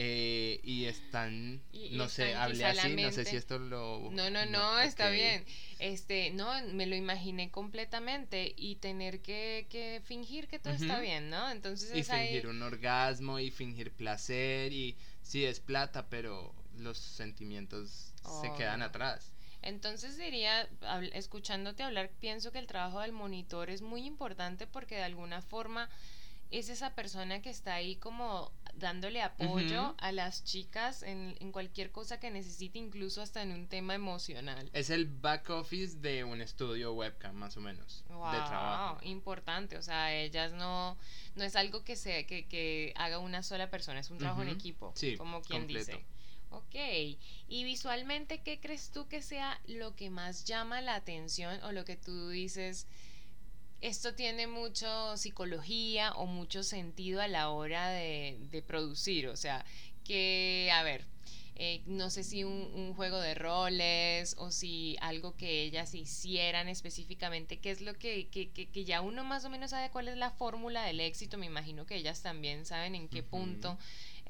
Eh, 0.00 0.60
y 0.62 0.84
están, 0.84 1.60
no 1.90 2.08
sé, 2.08 2.36
hablé 2.36 2.64
así, 2.64 2.94
no 2.94 3.10
sé 3.10 3.24
si 3.24 3.34
esto 3.34 3.58
lo... 3.58 4.10
No, 4.12 4.30
no, 4.30 4.46
no, 4.46 4.78
está 4.78 5.10
bien. 5.10 5.44
Este, 5.80 6.30
no, 6.30 6.52
me 6.72 6.86
lo 6.86 6.94
imaginé 6.94 7.50
completamente 7.50 8.54
y 8.56 8.76
tener 8.76 9.20
que, 9.20 9.66
que 9.68 10.00
fingir 10.04 10.46
que 10.46 10.60
todo 10.60 10.72
está 10.72 11.00
bien, 11.00 11.30
¿no? 11.30 11.50
Entonces 11.50 11.90
y 11.96 12.04
fingir 12.04 12.46
un 12.46 12.62
orgasmo 12.62 13.40
y 13.40 13.50
fingir 13.50 13.90
placer 13.90 14.72
y 14.72 14.96
sí 15.22 15.44
es 15.44 15.58
plata, 15.58 16.06
pero 16.08 16.54
los 16.76 16.98
sentimientos 16.98 18.12
se 18.40 18.52
quedan 18.56 18.82
atrás. 18.82 19.32
Entonces 19.62 20.16
diría, 20.16 20.68
escuchándote 21.12 21.82
hablar, 21.82 22.10
pienso 22.20 22.52
que 22.52 22.58
el 22.58 22.66
trabajo 22.66 23.00
del 23.00 23.12
monitor 23.12 23.70
es 23.70 23.82
muy 23.82 24.06
importante 24.06 24.66
porque 24.66 24.96
de 24.96 25.02
alguna 25.02 25.42
forma 25.42 25.88
es 26.50 26.70
esa 26.70 26.94
persona 26.94 27.42
que 27.42 27.50
está 27.50 27.74
ahí 27.74 27.96
como 27.96 28.52
dándole 28.74 29.22
apoyo 29.22 29.94
a 29.98 30.12
las 30.12 30.44
chicas 30.44 31.02
en, 31.02 31.34
cualquier 31.52 31.90
cosa 31.90 32.20
que 32.20 32.30
necesite, 32.30 32.78
incluso 32.78 33.20
hasta 33.20 33.42
en 33.42 33.52
un 33.52 33.66
tema 33.66 33.94
emocional. 33.94 34.70
Es 34.72 34.90
el 34.90 35.06
back 35.06 35.50
office 35.50 35.98
de 35.98 36.24
un 36.24 36.40
estudio 36.40 36.94
webcam, 36.94 37.34
más 37.34 37.56
o 37.56 37.60
menos, 37.60 38.04
wow, 38.08 38.32
de 38.32 38.38
trabajo. 38.38 38.98
Importante, 39.02 39.76
o 39.76 39.82
sea, 39.82 40.14
ellas 40.14 40.52
no, 40.52 40.96
no 41.34 41.44
es 41.44 41.56
algo 41.56 41.84
que, 41.84 41.96
se, 41.96 42.26
que, 42.26 42.46
que 42.46 42.92
haga 42.96 43.18
una 43.18 43.42
sola 43.42 43.70
persona, 43.70 44.00
es 44.00 44.10
un 44.10 44.18
trabajo 44.18 44.42
en 44.42 44.48
equipo, 44.48 44.94
como 45.18 45.42
quien 45.42 45.66
dice. 45.66 46.04
Ok, 46.50 46.74
y 47.48 47.64
visualmente, 47.64 48.42
¿qué 48.42 48.58
crees 48.58 48.90
tú 48.90 49.06
que 49.06 49.22
sea 49.22 49.60
lo 49.66 49.94
que 49.94 50.10
más 50.10 50.44
llama 50.44 50.80
la 50.80 50.94
atención 50.94 51.62
o 51.64 51.72
lo 51.72 51.84
que 51.84 51.96
tú 51.96 52.30
dices? 52.30 52.86
esto 53.80 54.14
tiene 54.14 54.46
mucho 54.46 55.16
psicología 55.16 56.12
o 56.12 56.26
mucho 56.26 56.62
sentido 56.62 57.20
a 57.20 57.28
la 57.28 57.50
hora 57.50 57.88
de, 57.90 58.64
producir. 58.66 59.28
O 59.28 59.36
sea, 59.36 59.64
que, 60.04 60.70
a 60.72 60.82
ver, 60.82 61.04
eh, 61.54 61.82
no 61.86 62.10
sé 62.10 62.24
si 62.24 62.44
un, 62.44 62.94
juego 62.94 63.20
de 63.20 63.34
roles 63.34 64.34
o 64.38 64.50
si 64.50 64.96
algo 65.00 65.36
que 65.36 65.62
ellas 65.62 65.94
hicieran 65.94 66.68
específicamente, 66.68 67.58
qué 67.58 67.70
es 67.70 67.80
lo 67.80 67.94
que, 67.94 68.28
que, 68.28 68.50
que, 68.50 68.84
ya 68.84 69.00
uno 69.00 69.22
más 69.22 69.44
o 69.44 69.50
menos 69.50 69.70
sabe 69.70 69.90
cuál 69.90 70.08
es 70.08 70.16
la 70.16 70.30
fórmula 70.30 70.82
del 70.82 71.00
éxito. 71.00 71.38
Me 71.38 71.46
imagino 71.46 71.86
que 71.86 71.96
ellas 71.96 72.22
también 72.22 72.66
saben 72.66 72.96
en 72.96 73.08
qué 73.08 73.22
punto 73.22 73.78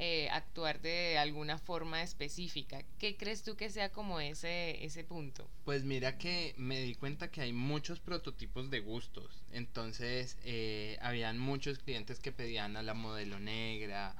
eh, 0.01 0.29
actuar 0.31 0.81
de 0.81 1.19
alguna 1.19 1.59
forma 1.59 2.03
específica. 2.03 2.85
¿Qué 2.99 3.17
crees 3.17 3.43
tú 3.43 3.57
que 3.57 3.69
sea 3.69 3.91
como 3.91 4.21
ese, 4.21 4.85
ese 4.85 5.03
punto? 5.03 5.51
Pues 5.65 5.83
mira 5.83 6.19
que 6.19 6.55
me 6.57 6.81
di 6.81 6.95
cuenta 6.95 7.33
que 7.33 7.41
hay 7.41 7.53
muchos 7.53 7.99
prototipos 7.99 8.71
de 8.71 8.79
gustos. 8.79 9.43
Entonces, 9.53 10.39
eh, 10.45 10.99
habían 11.01 11.39
muchos 11.41 11.81
clientes 11.81 12.21
que 12.21 12.31
pedían 12.31 12.77
a 12.77 12.83
la 12.83 12.95
modelo 12.95 13.41
negra, 13.41 14.15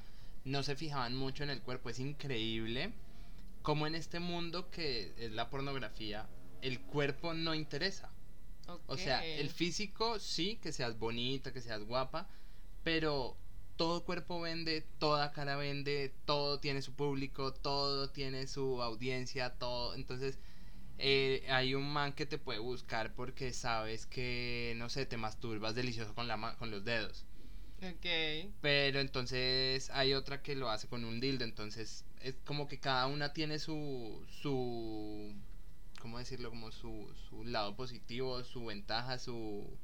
no 0.45 0.65
se 0.65 0.75
fijaban 0.75 1.15
mucho 1.15 1.45
en 1.45 1.51
el 1.51 1.63
cuerpo. 1.63 1.91
Es 1.91 2.01
increíble 2.01 2.93
como 3.63 3.87
en 3.87 3.95
este 3.95 4.19
mundo 4.19 4.71
que 4.71 5.13
es 5.17 5.31
la 5.31 5.49
pornografía, 5.49 6.27
el 6.61 6.81
cuerpo 6.81 7.35
no 7.35 7.55
interesa. 7.55 8.11
O 8.87 8.97
sea, 8.97 9.25
el 9.25 9.49
físico 9.49 10.19
sí, 10.19 10.59
que 10.61 10.73
seas 10.73 10.99
bonita, 10.99 11.53
que 11.53 11.61
seas 11.61 11.85
guapa, 11.85 12.29
pero 12.83 13.37
todo 13.79 14.05
cuerpo 14.05 14.41
vende, 14.43 14.83
toda 14.99 15.33
cara 15.33 15.57
vende, 15.57 16.13
todo 16.27 16.61
tiene 16.61 16.83
su 16.83 16.95
público, 16.95 17.55
todo 17.55 18.11
tiene 18.11 18.47
su 18.49 18.83
audiencia, 18.83 19.51
todo. 19.59 19.95
Entonces, 19.95 20.39
eh, 20.99 21.47
hay 21.49 21.75
un 21.75 21.91
man 21.93 22.13
que 22.13 22.27
te 22.27 22.39
puede 22.39 22.59
buscar 22.59 23.15
porque 23.15 23.53
sabes 23.53 24.07
que, 24.07 24.75
no 24.77 24.91
sé, 24.91 25.07
te 25.07 25.17
masturbas 25.17 25.75
delicioso 25.77 26.15
con, 26.15 26.29
la 26.29 26.57
con 26.59 26.71
los 26.73 26.85
dedos. 26.85 27.25
Ok. 27.83 28.53
Pero 28.61 29.01
entonces 29.01 29.91
hay 29.91 30.15
otra 30.15 30.43
que 30.43 30.57
lo 30.57 30.71
hace 30.71 30.89
con 30.89 31.05
un 31.05 31.21
dildo, 31.21 31.45
entonces 31.45 32.05
es 32.21 32.35
como 32.45 32.67
que 32.67 32.81
cada 32.81 33.07
una 33.07 33.33
tiene 33.33 33.61
su, 33.61 34.25
su, 34.29 35.33
¿cómo 36.01 36.19
decirlo? 36.19 36.51
Como 36.51 36.73
su, 36.73 37.15
su 37.29 37.45
lado 37.45 37.77
positivo, 37.77 38.43
su 38.43 38.67
ventaja, 38.67 39.19
su 39.19 39.79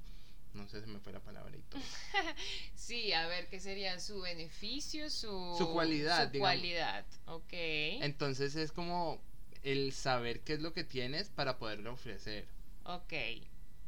no 0.54 0.68
sé 0.68 0.80
si 0.82 0.86
me 0.88 0.98
fue 1.00 1.12
la 1.12 1.20
palabra 1.20 1.56
y 1.56 1.62
todo. 1.62 1.80
sí, 2.74 3.12
a 3.12 3.26
ver, 3.26 3.48
¿qué 3.48 3.60
sería 3.60 3.98
su 3.98 4.20
beneficio, 4.20 5.10
su, 5.10 5.54
su 5.58 5.72
cualidad? 5.72 6.32
Su 6.32 6.38
cualidad, 6.38 7.04
ok. 7.26 7.52
Entonces 7.52 8.54
es 8.56 8.72
como 8.72 9.20
el 9.62 9.92
saber 9.92 10.40
qué 10.40 10.54
es 10.54 10.60
lo 10.60 10.72
que 10.72 10.84
tienes 10.84 11.28
para 11.28 11.58
poderlo 11.58 11.92
ofrecer. 11.92 12.46
Ok. 12.84 13.12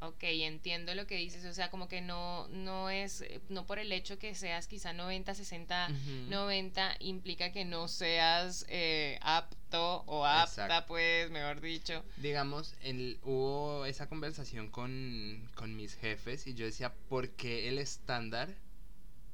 Ok, 0.01 0.25
entiendo 0.25 0.95
lo 0.95 1.07
que 1.07 1.17
dices, 1.17 1.45
o 1.47 1.55
sea, 1.55 1.71
como 1.71 1.89
que 1.89 2.03
no, 2.03 2.49
no 2.49 2.91
es, 2.91 3.25
no 3.49 3.67
por 3.67 3.79
el 3.79 3.91
hecho 3.93 4.19
que 4.19 4.35
seas 4.35 4.67
quizá 4.67 4.93
90, 4.93 5.35
60, 5.35 5.89
90, 6.29 6.97
implica 7.01 7.51
que 7.51 7.65
no 7.65 7.89
seas 7.89 8.67
eh, 8.69 9.19
apto 9.23 10.03
o 10.07 10.27
apta, 10.27 10.85
pues, 10.85 11.31
mejor 11.31 11.63
dicho. 11.63 12.05
Digamos, 12.19 12.75
el, 12.83 13.19
hubo 13.23 13.87
esa 13.87 14.07
conversación 14.07 14.71
con, 14.71 15.49
con 15.55 15.75
mis 15.75 15.95
jefes 15.95 16.47
y 16.47 16.53
yo 16.53 16.67
decía, 16.67 16.93
¿por 17.09 17.31
qué 17.31 17.69
el 17.69 17.79
estándar 17.79 18.55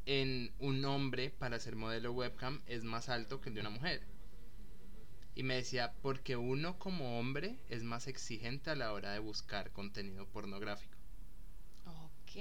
en 0.06 0.52
un 0.60 0.84
hombre 0.84 1.30
para 1.30 1.58
ser 1.58 1.74
modelo 1.74 2.12
webcam 2.12 2.62
es 2.66 2.84
más 2.84 3.08
alto 3.08 3.40
que 3.40 3.48
el 3.48 3.56
de 3.56 3.60
una 3.62 3.70
mujer? 3.70 4.11
Y 5.34 5.42
me 5.42 5.54
decía, 5.54 5.94
porque 6.02 6.36
uno 6.36 6.78
como 6.78 7.18
hombre 7.18 7.58
es 7.68 7.82
más 7.82 8.06
exigente 8.06 8.70
a 8.70 8.76
la 8.76 8.92
hora 8.92 9.12
de 9.12 9.18
buscar 9.18 9.72
contenido 9.72 10.26
pornográfico. 10.26 10.96
Ok. 11.86 12.36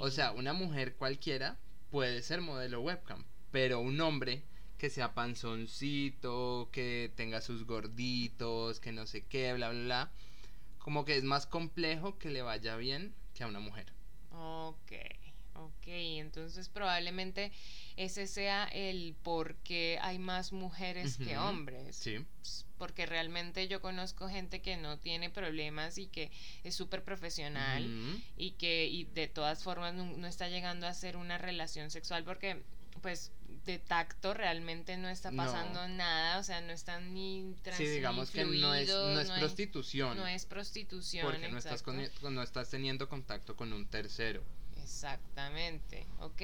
O 0.00 0.10
sea, 0.10 0.32
una 0.32 0.52
mujer 0.52 0.96
cualquiera 0.96 1.58
puede 1.90 2.22
ser 2.22 2.40
modelo 2.40 2.80
webcam, 2.80 3.24
pero 3.50 3.80
un 3.80 4.00
hombre 4.00 4.42
que 4.78 4.90
sea 4.90 5.12
panzoncito, 5.14 6.68
que 6.72 7.12
tenga 7.16 7.40
sus 7.40 7.64
gorditos, 7.66 8.80
que 8.80 8.92
no 8.92 9.06
sé 9.06 9.24
qué, 9.26 9.52
bla, 9.54 9.70
bla, 9.70 9.82
bla, 9.82 10.12
como 10.78 11.04
que 11.04 11.16
es 11.16 11.24
más 11.24 11.46
complejo 11.46 12.16
que 12.18 12.30
le 12.30 12.42
vaya 12.42 12.76
bien 12.76 13.14
que 13.34 13.44
a 13.44 13.48
una 13.48 13.60
mujer. 13.60 13.92
Ok, 14.30 14.92
ok, 15.58 15.86
entonces 15.86 16.68
probablemente 16.68 17.52
ese 17.96 18.26
sea 18.26 18.64
el 18.64 19.14
por 19.22 19.56
qué 19.56 19.98
hay 20.00 20.18
más 20.18 20.52
mujeres 20.52 21.16
que 21.16 21.36
hombres. 21.36 21.96
Sí. 21.96 22.24
Porque 22.78 23.06
realmente 23.06 23.66
yo 23.66 23.80
conozco 23.80 24.28
gente 24.28 24.62
que 24.62 24.76
no 24.76 24.98
tiene 24.98 25.30
problemas 25.30 25.98
y 25.98 26.06
que 26.06 26.30
es 26.62 26.76
súper 26.76 27.02
profesional 27.02 27.84
y 28.36 28.52
que 28.52 28.86
y 28.86 29.04
de 29.04 29.26
todas 29.26 29.64
formas 29.64 29.94
no, 29.94 30.26
está 30.28 30.48
llegando 30.48 30.86
a 30.86 30.94
ser 30.94 31.16
una 31.16 31.38
relación 31.38 31.90
sexual 31.90 32.22
porque 32.22 32.62
pues 33.02 33.32
de 33.64 33.78
tacto 33.78 34.32
realmente 34.32 34.96
no 34.96 35.08
está 35.08 35.30
pasando 35.32 35.86
nada, 35.88 36.38
o 36.38 36.42
sea, 36.42 36.60
no 36.60 36.72
están 36.72 37.14
ni 37.14 37.54
Sí, 37.76 37.86
digamos 37.86 38.30
que 38.30 38.44
no 38.44 38.74
es, 38.74 38.88
no 38.88 39.20
es 39.20 39.30
prostitución. 39.30 40.16
no 40.16 40.26
es 40.26 40.46
prostitución. 40.46 41.26
Porque 41.26 41.48
no 41.48 41.58
estás, 41.58 41.84
no 42.22 42.42
estás 42.42 42.70
teniendo 42.70 43.08
contacto 43.08 43.56
con 43.56 43.72
un 43.72 43.86
tercero. 43.86 44.42
Exactamente. 44.88 46.06
Ok, 46.20 46.40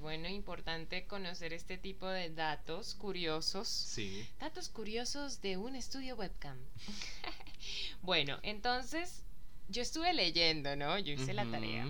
bueno, 0.00 0.28
importante 0.28 1.06
conocer 1.06 1.52
este 1.52 1.78
tipo 1.78 2.08
de 2.08 2.28
datos 2.28 2.96
curiosos. 2.96 3.68
Sí. 3.68 4.26
Datos 4.40 4.68
curiosos 4.68 5.40
de 5.40 5.56
un 5.58 5.76
estudio 5.76 6.16
webcam. 6.16 6.58
bueno, 8.02 8.40
entonces 8.42 9.22
yo 9.68 9.80
estuve 9.80 10.12
leyendo, 10.12 10.74
¿no? 10.74 10.98
Yo 10.98 11.12
hice 11.12 11.34
la 11.34 11.44
tarea. 11.46 11.86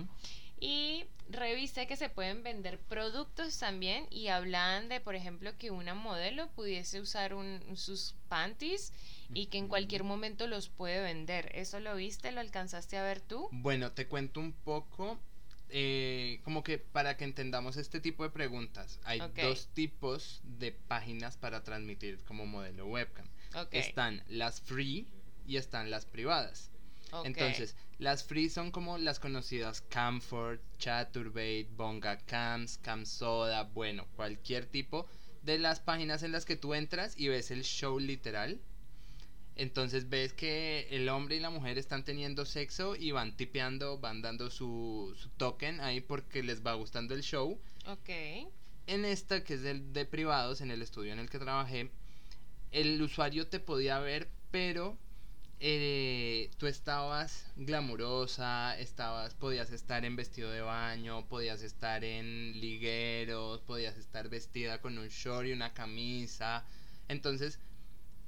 Y 0.59 1.05
revisé 1.27 1.87
que 1.87 1.97
se 1.97 2.07
pueden 2.07 2.43
vender 2.43 2.77
productos 2.79 3.57
también 3.57 4.07
y 4.11 4.27
hablaban 4.27 4.87
de, 4.89 5.01
por 5.01 5.15
ejemplo, 5.15 5.57
que 5.57 5.71
una 5.71 5.95
modelo 5.95 6.47
pudiese 6.51 7.01
usar 7.01 7.33
un- 7.33 7.61
sus 7.75 8.13
panties 8.29 8.93
y 9.33 9.47
que 9.47 9.57
en 9.57 9.67
cualquier 9.67 10.03
momento 10.03 10.45
los 10.45 10.69
puede 10.69 11.01
vender. 11.01 11.51
¿Eso 11.55 11.79
lo 11.79 11.95
viste? 11.95 12.31
¿Lo 12.31 12.41
alcanzaste 12.41 12.95
a 12.97 13.03
ver 13.03 13.21
tú? 13.21 13.49
Bueno, 13.51 13.91
te 13.91 14.07
cuento 14.07 14.39
un 14.39 14.53
poco, 14.53 15.17
eh, 15.69 16.39
como 16.43 16.63
que 16.63 16.77
para 16.77 17.17
que 17.17 17.23
entendamos 17.23 17.77
este 17.77 17.99
tipo 17.99 18.23
de 18.23 18.29
preguntas, 18.29 18.99
hay 19.03 19.21
dos 19.35 19.67
tipos 19.73 20.41
de 20.43 20.71
páginas 20.71 21.37
para 21.37 21.63
transmitir 21.63 22.19
como 22.25 22.45
modelo 22.45 22.85
webcam. 22.87 23.27
Están 23.71 24.23
las 24.27 24.61
free 24.61 25.07
y 25.47 25.57
están 25.57 25.89
las 25.89 26.05
privadas. 26.05 26.71
Entonces, 27.23 27.75
las 27.97 28.25
free 28.25 28.49
son 28.49 28.71
como 28.71 28.97
las 28.97 29.19
conocidas 29.19 29.81
Camford, 29.89 30.59
Chaturbate, 30.77 31.69
Bonga 31.75 32.17
Cams, 32.25 32.77
Camsoda, 32.79 33.63
bueno, 33.63 34.05
cualquier 34.15 34.65
tipo 34.65 35.07
de 35.43 35.59
las 35.59 35.79
páginas 35.79 36.23
en 36.23 36.31
las 36.31 36.45
que 36.45 36.57
tú 36.57 36.73
entras 36.73 37.13
y 37.17 37.29
ves 37.29 37.51
el 37.51 37.63
show 37.63 37.99
literal. 37.99 38.59
Entonces 39.55 40.09
ves 40.09 40.33
que 40.33 40.87
el 40.91 41.07
hombre 41.07 41.37
y 41.37 41.39
la 41.39 41.49
mujer 41.49 41.77
están 41.77 42.03
teniendo 42.03 42.45
sexo 42.45 42.95
y 42.95 43.11
van 43.11 43.37
tipeando, 43.37 43.99
van 43.99 44.21
dando 44.21 44.49
su, 44.49 45.15
su 45.17 45.29
token 45.29 45.79
ahí 45.79 46.01
porque 46.01 46.43
les 46.43 46.65
va 46.65 46.73
gustando 46.73 47.15
el 47.15 47.21
show. 47.21 47.57
Ok. 47.87 48.09
En 48.87 49.05
esta, 49.05 49.43
que 49.43 49.53
es 49.53 49.63
el 49.63 49.93
de 49.93 50.05
privados, 50.05 50.61
en 50.61 50.71
el 50.71 50.81
estudio 50.81 51.13
en 51.13 51.19
el 51.19 51.29
que 51.29 51.39
trabajé, 51.39 51.89
el 52.71 53.01
usuario 53.01 53.47
te 53.47 53.59
podía 53.59 53.99
ver, 53.99 54.27
pero 54.51 54.97
eh, 55.61 56.51
tú 56.57 56.67
estabas 56.67 57.49
glamurosa, 57.55 58.77
estabas, 58.77 59.33
podías 59.35 59.71
estar 59.71 60.03
en 60.03 60.17
vestido 60.17 60.51
de 60.51 60.61
baño, 60.61 61.25
podías 61.29 61.61
estar 61.61 62.03
en 62.03 62.59
ligueros, 62.59 63.61
podías 63.61 63.97
estar 63.97 64.27
vestida 64.27 64.81
con 64.81 64.97
un 64.97 65.07
short 65.07 65.47
y 65.47 65.53
una 65.53 65.73
camisa. 65.73 66.65
Entonces, 67.07 67.59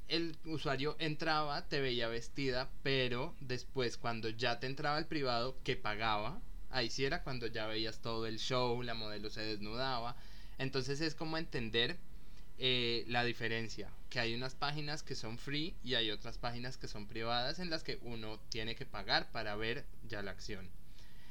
el 0.07 0.37
usuario 0.45 0.95
entraba, 0.99 1.67
te 1.67 1.81
veía 1.81 2.07
vestida, 2.07 2.69
pero 2.83 3.35
después 3.39 3.97
cuando 3.97 4.29
ya 4.29 4.59
te 4.59 4.67
entraba 4.67 4.97
el 4.97 5.05
privado, 5.05 5.57
que 5.63 5.75
pagaba, 5.75 6.41
ahí 6.69 6.89
sí 6.89 7.05
era 7.05 7.23
cuando 7.23 7.47
ya 7.47 7.67
veías 7.67 7.99
todo 7.99 8.25
el 8.25 8.39
show, 8.39 8.81
la 8.83 8.93
modelo 8.93 9.29
se 9.29 9.41
desnudaba. 9.41 10.15
Entonces 10.57 11.01
es 11.01 11.13
como 11.15 11.37
entender 11.37 11.97
eh, 12.57 13.05
la 13.07 13.23
diferencia, 13.23 13.89
que 14.09 14.19
hay 14.19 14.33
unas 14.33 14.55
páginas 14.55 15.03
que 15.03 15.15
son 15.15 15.37
free 15.37 15.75
y 15.83 15.95
hay 15.95 16.09
otras 16.11 16.37
páginas 16.37 16.77
que 16.77 16.87
son 16.87 17.07
privadas 17.07 17.59
en 17.59 17.69
las 17.69 17.83
que 17.83 17.99
uno 18.01 18.39
tiene 18.49 18.75
que 18.75 18.85
pagar 18.85 19.31
para 19.31 19.55
ver 19.55 19.85
ya 20.07 20.21
la 20.21 20.31
acción. 20.31 20.67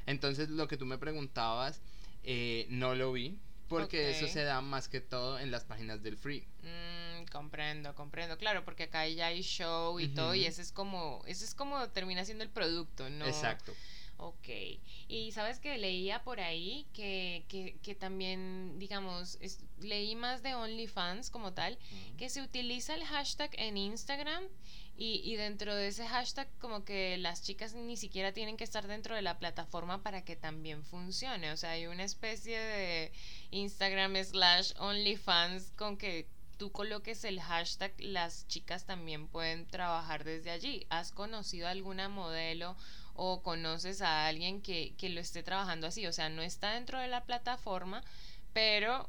Entonces 0.07 0.51
lo 0.51 0.69
que 0.69 0.77
tú 0.77 0.87
me 0.87 0.99
preguntabas, 0.99 1.81
eh, 2.23 2.67
no 2.71 2.95
lo 2.95 3.13
vi, 3.13 3.39
porque 3.69 4.11
eso 4.11 4.27
se 4.29 4.43
da 4.45 4.61
más 4.61 4.89
que 4.89 5.01
todo 5.01 5.39
en 5.39 5.51
las 5.51 5.65
páginas 5.65 6.03
del 6.03 6.17
free. 6.17 6.47
Mm, 6.63 7.25
comprendo, 7.31 7.95
comprendo. 7.95 8.39
Claro, 8.39 8.65
porque 8.65 8.85
acá 8.85 9.07
ya 9.09 9.27
hay 9.27 9.43
show 9.43 9.99
y 10.01 10.09
todo 10.09 10.35
y 10.35 10.45
ese 10.47 10.63
es 10.63 10.73
como, 10.73 11.23
ese 11.27 11.45
es 11.45 11.55
como 11.55 11.89
termina 11.91 12.25
siendo 12.25 12.45
el 12.45 12.51
producto, 12.51 13.09
¿no? 13.11 13.27
Exacto. 13.27 13.75
Ok. 14.19 14.49
Y 15.09 15.31
sabes 15.33 15.59
que 15.61 15.77
leía 15.77 16.23
por 16.25 16.41
ahí 16.41 16.87
que, 16.95 17.45
que, 17.49 17.77
que 17.83 17.95
también, 17.95 18.79
digamos, 18.79 19.37
es- 19.43 19.61
leí 19.79 20.15
más 20.17 20.43
de 20.43 20.55
OnlyFans 20.55 21.29
como 21.31 21.53
tal, 21.53 21.79
que 22.17 22.31
se 22.31 22.41
utiliza 22.41 22.95
el 22.95 23.05
hashtag 23.05 23.51
en 23.59 23.77
Instagram 23.77 24.43
y, 24.97 25.21
y 25.25 25.37
dentro 25.37 25.75
de 25.75 25.89
ese 25.89 26.07
hashtag 26.07 26.49
como 26.59 26.85
que 26.85 27.17
las 27.19 27.43
chicas 27.43 27.75
ni 27.75 27.97
siquiera 27.97 28.33
tienen 28.33 28.57
que 28.57 28.65
estar 28.65 28.87
dentro 28.87 29.15
de 29.15 29.23
la 29.23 29.39
plataforma 29.39 30.03
para 30.03 30.25
que 30.25 30.37
también 30.37 30.85
funcione. 30.85 31.53
O 31.53 31.57
sea, 31.57 31.73
hay 31.73 31.87
una 31.87 32.05
especie 32.05 32.59
de 32.59 33.13
Instagram 33.51 34.17
slash 34.25 34.73
OnlyFans 34.79 35.73
con 35.77 35.97
que 35.97 36.27
tú 36.57 36.73
coloques 36.73 37.25
el 37.25 37.41
hashtag, 37.41 37.93
las 37.99 38.47
chicas 38.49 38.85
también 38.87 39.29
pueden 39.29 39.67
trabajar 39.67 40.25
desde 40.25 40.51
allí. 40.51 40.87
¿Has 40.89 41.13
conocido 41.13 41.69
alguna 41.69 42.09
modelo 42.09 42.77
o 43.15 43.43
conoces 43.43 44.03
a 44.03 44.27
alguien 44.27 44.63
que, 44.63 44.95
que 44.97 45.09
lo 45.11 45.21
esté 45.21 45.43
trabajando 45.43 45.87
así? 45.87 46.07
O 46.07 46.13
sea, 46.13 46.29
no 46.29 46.43
está 46.43 46.73
dentro 46.73 46.99
de 46.99 47.09
la 47.09 47.25
plataforma, 47.25 48.03
pero 48.53 49.09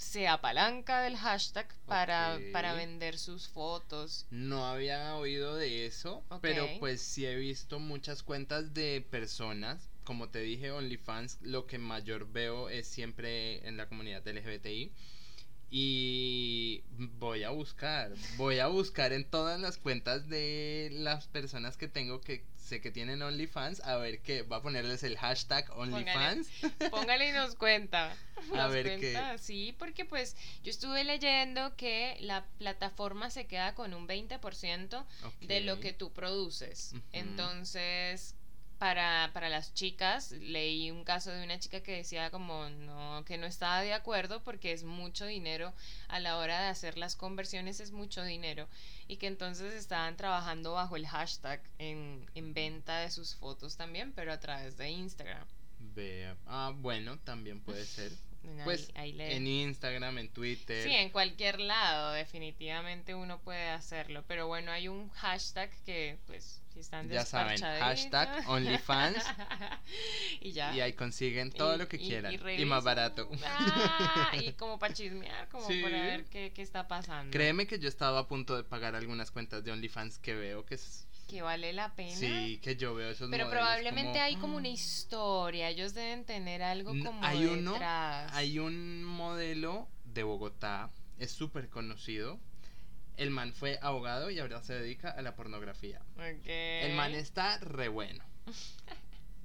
se 0.00 0.26
apalanca 0.26 1.02
del 1.02 1.16
hashtag 1.16 1.68
para, 1.86 2.40
para 2.52 2.72
vender 2.72 3.18
sus 3.18 3.48
fotos. 3.48 4.26
No 4.30 4.64
había 4.64 5.14
oído 5.16 5.56
de 5.56 5.84
eso, 5.84 6.24
pero 6.40 6.66
pues 6.78 7.02
sí 7.02 7.26
he 7.26 7.36
visto 7.36 7.78
muchas 7.78 8.22
cuentas 8.22 8.72
de 8.72 9.06
personas. 9.10 9.90
Como 10.04 10.30
te 10.30 10.40
dije, 10.40 10.72
OnlyFans, 10.72 11.38
lo 11.42 11.66
que 11.66 11.78
mayor 11.78 12.32
veo 12.32 12.70
es 12.70 12.88
siempre 12.88 13.66
en 13.68 13.76
la 13.76 13.88
comunidad 13.88 14.26
LGBTI. 14.26 14.90
Y 15.70 16.82
voy 16.96 17.44
a 17.44 17.50
buscar, 17.50 18.12
voy 18.36 18.58
a 18.58 18.66
buscar 18.68 19.12
en 19.12 19.28
todas 19.28 19.60
las 19.60 19.76
cuentas 19.76 20.28
de 20.28 20.88
las 20.92 21.28
personas 21.28 21.76
que 21.76 21.88
tengo 21.88 22.22
que 22.22 22.42
sé 22.70 22.80
que 22.80 22.92
tienen 22.92 23.20
OnlyFans, 23.20 23.80
a 23.80 23.96
ver 23.96 24.20
qué, 24.20 24.42
va 24.42 24.58
a 24.58 24.62
ponerles 24.62 25.02
el 25.02 25.18
hashtag 25.18 25.68
OnlyFans. 25.76 26.48
Póngale 26.90 27.28
y 27.28 27.32
nos 27.32 27.56
cuenta. 27.56 28.16
A 28.54 28.56
Nos 28.56 28.72
ver 28.72 28.98
qué. 28.98 29.12
cuenta, 29.12 29.36
Sí, 29.36 29.74
porque 29.78 30.06
pues 30.06 30.34
yo 30.62 30.70
estuve 30.70 31.04
leyendo 31.04 31.76
que 31.76 32.16
la 32.20 32.46
plataforma 32.58 33.28
se 33.28 33.46
queda 33.46 33.74
con 33.74 33.92
un 33.92 34.08
20% 34.08 35.04
de 35.42 35.60
lo 35.60 35.78
que 35.80 35.92
tú 35.92 36.10
produces. 36.10 36.94
Entonces, 37.12 38.34
para, 38.80 39.30
para 39.34 39.50
las 39.50 39.74
chicas, 39.74 40.32
leí 40.32 40.90
un 40.90 41.04
caso 41.04 41.30
de 41.30 41.44
una 41.44 41.58
chica 41.60 41.82
que 41.82 41.92
decía 41.96 42.30
como 42.30 42.68
no, 42.70 43.22
que 43.26 43.36
no 43.36 43.46
estaba 43.46 43.82
de 43.82 43.92
acuerdo 43.92 44.42
porque 44.42 44.72
es 44.72 44.84
mucho 44.84 45.26
dinero 45.26 45.72
a 46.08 46.18
la 46.18 46.38
hora 46.38 46.62
de 46.62 46.68
hacer 46.68 46.96
las 46.96 47.14
conversiones, 47.14 47.78
es 47.78 47.92
mucho 47.92 48.24
dinero. 48.24 48.66
Y 49.06 49.18
que 49.18 49.26
entonces 49.26 49.74
estaban 49.74 50.16
trabajando 50.16 50.72
bajo 50.72 50.96
el 50.96 51.06
hashtag 51.06 51.60
en, 51.78 52.24
en 52.34 52.54
venta 52.54 53.00
de 53.00 53.10
sus 53.10 53.34
fotos 53.36 53.76
también, 53.76 54.12
pero 54.12 54.32
a 54.32 54.40
través 54.40 54.78
de 54.78 54.88
Instagram. 54.88 55.46
Vea. 55.94 56.34
Ah, 56.46 56.72
bueno, 56.74 57.18
también 57.20 57.60
puede 57.60 57.84
ser. 57.84 58.10
Pues 58.64 58.90
ahí 58.94 59.12
le- 59.12 59.36
en 59.36 59.46
Instagram, 59.46 60.16
en 60.16 60.30
Twitter. 60.30 60.82
Sí, 60.82 60.94
en 60.94 61.10
cualquier 61.10 61.60
lado, 61.60 62.12
definitivamente 62.12 63.14
uno 63.14 63.38
puede 63.40 63.68
hacerlo. 63.68 64.24
Pero 64.26 64.46
bueno, 64.46 64.72
hay 64.72 64.88
un 64.88 65.10
hashtag 65.10 65.70
que, 65.84 66.16
pues, 66.26 66.59
están 66.80 67.08
Ya 67.08 67.24
saben, 67.24 67.60
hashtag 67.60 68.48
OnlyFans. 68.48 69.24
y 70.40 70.52
ya. 70.52 70.74
Y 70.74 70.80
ahí 70.80 70.92
consiguen 70.94 71.50
todo 71.52 71.74
Y- 71.74 71.78
lo 71.78 71.88
que 71.88 71.96
y- 71.96 72.00
quieran. 72.08 72.32
y 72.32 72.62
Y, 72.62 72.64
más 72.64 72.84
barato. 72.84 73.28
Ah, 73.44 74.30
y 74.34 74.52
como 74.54 74.78
para 74.78 74.94
chismear, 74.94 75.48
como 75.48 75.66
Sí. 75.66 75.82
para 75.82 76.00
ver 76.02 76.24
qué, 76.26 76.52
qué 76.54 76.62
está 76.62 76.88
pasando. 76.88 77.30
Créeme 77.30 77.66
que 77.66 77.78
yo 77.78 77.88
estaba 77.88 78.20
a 78.20 78.26
punto 78.26 78.56
de 78.56 78.64
pagar 78.64 78.94
algunas 78.94 79.30
cuentas 79.30 79.64
de 79.64 79.72
OnlyFans 79.72 80.18
que 80.18 80.34
veo 80.34 80.64
que 80.64 80.74
es- 80.76 81.06
Que 81.28 81.42
vale 81.42 81.72
la 81.72 81.94
pena. 81.94 82.14
sí, 82.16 82.58
que 82.62 82.76
yo 82.76 82.94
veo 82.94 83.10
esos 83.10 83.30
Pero 83.30 83.48
probablemente 83.50 84.12
como- 84.12 84.24
hay 84.24 84.36
como 84.36 84.56
una 84.56 84.68
historia. 84.68 85.68
Ellos 85.68 85.94
deben 85.94 86.24
tener 86.24 86.62
algo 86.62 86.90
como 87.04 87.24
hay 87.24 87.44
uno, 87.46 87.72
detrás. 87.74 88.32
hay 88.34 88.58
un 88.58 89.04
modelo 89.04 89.88
de 90.06 90.22
Bogotá, 90.24 90.90
es 91.18 91.30
súper 91.30 91.68
conocido. 91.68 92.40
El 93.16 93.30
man 93.30 93.52
fue 93.52 93.78
abogado 93.82 94.30
y 94.30 94.38
ahora 94.38 94.62
se 94.62 94.74
dedica 94.74 95.10
a 95.10 95.22
la 95.22 95.34
pornografía. 95.36 96.00
El 96.46 96.94
man 96.94 97.14
está 97.14 97.58
re 97.58 97.88
bueno. 97.88 98.24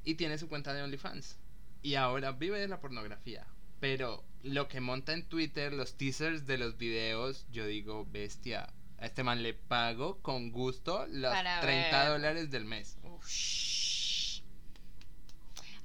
Y 0.07 0.15
tiene 0.15 0.37
su 0.37 0.47
cuenta 0.47 0.71
de 0.71 0.83
OnlyFans. 0.83 1.39
Y 1.81 1.95
ahora 1.95 2.31
vive 2.31 2.59
de 2.59 2.67
la 2.67 2.79
pornografía. 2.79 3.47
Pero 3.79 4.23
lo 4.43 4.67
que 4.67 4.79
monta 4.79 5.13
en 5.13 5.27
Twitter, 5.27 5.73
los 5.73 5.97
teasers 5.97 6.45
de 6.45 6.59
los 6.59 6.77
videos, 6.77 7.47
yo 7.51 7.65
digo, 7.65 8.05
bestia. 8.11 8.69
A 8.99 9.07
este 9.07 9.23
man 9.23 9.41
le 9.41 9.55
pago 9.55 10.19
con 10.21 10.51
gusto 10.51 11.07
los 11.07 11.33
Para 11.33 11.59
30 11.59 11.99
ver. 12.03 12.09
dólares 12.11 12.51
del 12.51 12.65
mes. 12.65 12.97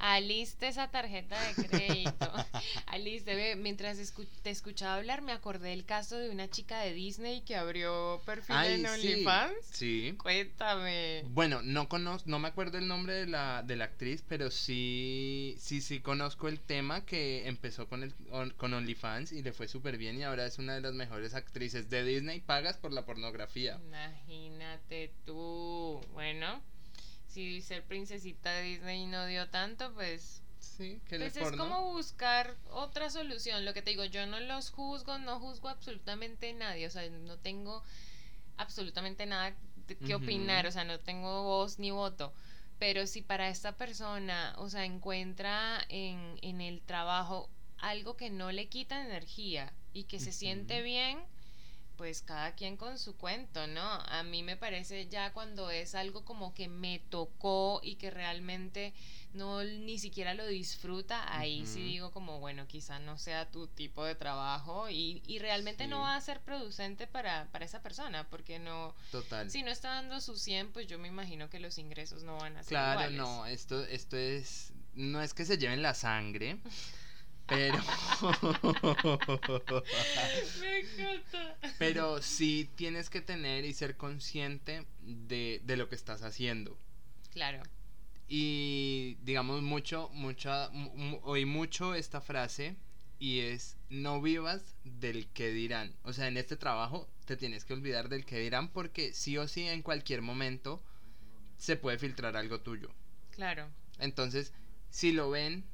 Aliste 0.02 0.68
esa 0.68 0.90
tarjeta 0.90 1.36
de 1.48 1.66
crédito. 1.68 2.32
Aliste, 2.86 3.54
mientras 3.56 3.98
escu- 3.98 4.26
te 4.42 4.50
escuchaba 4.50 4.94
hablar, 4.96 5.20
me 5.22 5.32
acordé 5.32 5.68
del 5.70 5.84
caso 5.84 6.16
de 6.16 6.30
una 6.30 6.48
chica 6.48 6.80
de 6.80 6.94
Disney 6.94 7.42
que 7.42 7.54
abrió 7.56 8.20
perfil 8.24 8.56
Ay, 8.56 8.72
en 8.74 8.80
sí. 8.80 8.86
OnlyFans. 8.88 9.54
Sí. 9.72 10.14
Cuéntame. 10.18 11.22
Bueno, 11.28 11.60
no 11.62 11.88
conozco, 11.88 12.28
no 12.30 12.38
me 12.38 12.48
acuerdo 12.48 12.78
el 12.78 12.88
nombre 12.88 13.12
de 13.14 13.26
la, 13.26 13.62
de 13.62 13.76
la 13.76 13.84
actriz, 13.84 14.24
pero 14.26 14.50
sí, 14.50 15.54
sí, 15.58 15.80
sí 15.82 16.00
conozco 16.00 16.48
el 16.48 16.60
tema 16.60 17.04
que 17.04 17.46
empezó 17.46 17.86
con 17.88 18.02
el 18.02 18.14
on- 18.30 18.50
con 18.56 18.72
OnlyFans 18.72 19.32
y 19.32 19.42
le 19.42 19.52
fue 19.52 19.68
súper 19.68 19.98
bien 19.98 20.18
y 20.18 20.22
ahora 20.24 20.46
es 20.46 20.58
una 20.58 20.74
de 20.74 20.80
las 20.80 20.94
mejores 20.94 21.34
actrices 21.34 21.90
de 21.90 22.04
Disney 22.04 22.40
pagas 22.40 22.78
por 22.78 22.92
la 22.92 23.04
pornografía. 23.04 23.78
Imagínate 23.86 25.12
tú. 25.26 26.00
Bueno, 26.12 26.62
si 27.31 27.62
ser 27.62 27.85
princesita 27.85 28.51
de 28.53 28.62
Disney 28.62 29.07
no 29.07 29.25
dio 29.27 29.49
tanto, 29.49 29.93
pues 29.95 30.43
Sí. 30.59 31.01
que 31.09 31.16
pues 31.19 31.37
es 31.37 31.53
como 31.53 31.93
buscar 31.93 32.55
otra 32.71 33.09
solución. 33.09 33.64
Lo 33.64 33.73
que 33.73 33.83
te 33.83 33.90
digo, 33.90 34.05
yo 34.05 34.27
no 34.27 34.40
los 34.40 34.71
juzgo, 34.71 35.19
no 35.19 35.38
juzgo 35.40 35.69
absolutamente 35.69 36.53
nadie. 36.53 36.87
O 36.87 36.90
sea, 36.90 37.09
no 37.09 37.38
tengo 37.38 37.83
absolutamente 38.57 39.25
nada 39.27 39.55
que 40.07 40.14
opinar. 40.14 40.66
O 40.66 40.73
sea, 40.73 40.85
no 40.85 40.99
tengo 41.01 41.45
voz 41.45 41.79
ni 41.79 41.90
voto. 41.90 42.33
Pero 42.79 43.07
si 43.07 43.23
para 43.23 43.49
esta 43.49 43.73
persona, 43.77 44.55
o 44.59 44.69
sea, 44.69 44.85
encuentra 44.85 45.85
en, 45.88 46.38
en 46.43 46.61
el 46.61 46.81
trabajo 46.83 47.49
algo 47.79 48.16
que 48.16 48.31
no 48.31 48.53
le 48.53 48.69
quita 48.69 49.03
energía 49.05 49.73
y 49.93 50.05
que 50.05 50.19
se 50.21 50.33
siente 50.33 50.83
bien, 50.83 51.19
pues 52.00 52.22
cada 52.22 52.54
quien 52.54 52.78
con 52.78 52.98
su 52.98 53.14
cuento, 53.14 53.66
¿no? 53.66 53.82
A 53.82 54.22
mí 54.22 54.42
me 54.42 54.56
parece 54.56 55.06
ya 55.08 55.34
cuando 55.34 55.70
es 55.70 55.94
algo 55.94 56.24
como 56.24 56.54
que 56.54 56.66
me 56.66 56.98
tocó 56.98 57.78
y 57.82 57.96
que 57.96 58.10
realmente 58.10 58.94
no 59.34 59.62
ni 59.62 59.98
siquiera 59.98 60.32
lo 60.32 60.46
disfruta, 60.46 61.36
ahí 61.38 61.66
sí 61.66 61.82
digo 61.82 62.10
como, 62.10 62.40
bueno, 62.40 62.66
quizá 62.66 63.00
no 63.00 63.18
sea 63.18 63.50
tu 63.50 63.66
tipo 63.66 64.02
de 64.02 64.14
trabajo 64.14 64.88
y, 64.88 65.22
y 65.26 65.40
realmente 65.40 65.88
no 65.88 66.00
va 66.00 66.16
a 66.16 66.20
ser 66.22 66.40
producente 66.40 67.06
para, 67.06 67.48
para 67.52 67.66
esa 67.66 67.82
persona, 67.82 68.26
porque 68.30 68.58
no... 68.58 68.94
Total. 69.10 69.50
Si 69.50 69.62
no 69.62 69.70
está 69.70 69.90
dando 69.90 70.22
su 70.22 70.38
100, 70.38 70.72
pues 70.72 70.86
yo 70.86 70.98
me 70.98 71.08
imagino 71.08 71.50
que 71.50 71.60
los 71.60 71.76
ingresos 71.76 72.22
no 72.22 72.38
van 72.38 72.56
a 72.56 72.62
ser 72.62 72.70
Claro, 72.70 73.10
no, 73.10 73.44
esto, 73.44 73.84
esto 73.84 74.16
es... 74.16 74.72
No 74.94 75.20
es 75.20 75.34
que 75.34 75.44
se 75.44 75.58
lleven 75.58 75.82
la 75.82 75.92
sangre, 75.92 76.60
pero... 77.50 77.78
Me 80.60 80.80
encanta. 80.80 81.56
Pero 81.78 82.22
sí 82.22 82.70
tienes 82.76 83.10
que 83.10 83.20
tener 83.20 83.64
y 83.64 83.74
ser 83.74 83.96
consciente 83.96 84.86
de, 85.02 85.60
de 85.64 85.76
lo 85.76 85.88
que 85.88 85.96
estás 85.96 86.22
haciendo. 86.22 86.78
Claro. 87.32 87.62
Y 88.28 89.18
digamos 89.22 89.62
mucho, 89.62 90.08
mucha, 90.12 90.70
oí 91.22 91.44
mucho 91.44 91.94
esta 91.94 92.20
frase 92.20 92.76
y 93.18 93.40
es 93.40 93.76
no 93.88 94.22
vivas 94.22 94.76
del 94.84 95.26
que 95.28 95.50
dirán. 95.50 95.94
O 96.04 96.12
sea, 96.12 96.28
en 96.28 96.36
este 96.36 96.56
trabajo 96.56 97.08
te 97.24 97.36
tienes 97.36 97.64
que 97.64 97.74
olvidar 97.74 98.08
del 98.08 98.24
que 98.24 98.38
dirán 98.38 98.68
porque 98.68 99.12
sí 99.12 99.36
o 99.36 99.48
sí 99.48 99.66
en 99.66 99.82
cualquier 99.82 100.22
momento 100.22 100.82
se 101.58 101.76
puede 101.76 101.98
filtrar 101.98 102.36
algo 102.36 102.60
tuyo. 102.60 102.90
Claro. 103.32 103.68
Entonces, 103.98 104.52
si 104.90 105.12
lo 105.12 105.30
ven, 105.30 105.64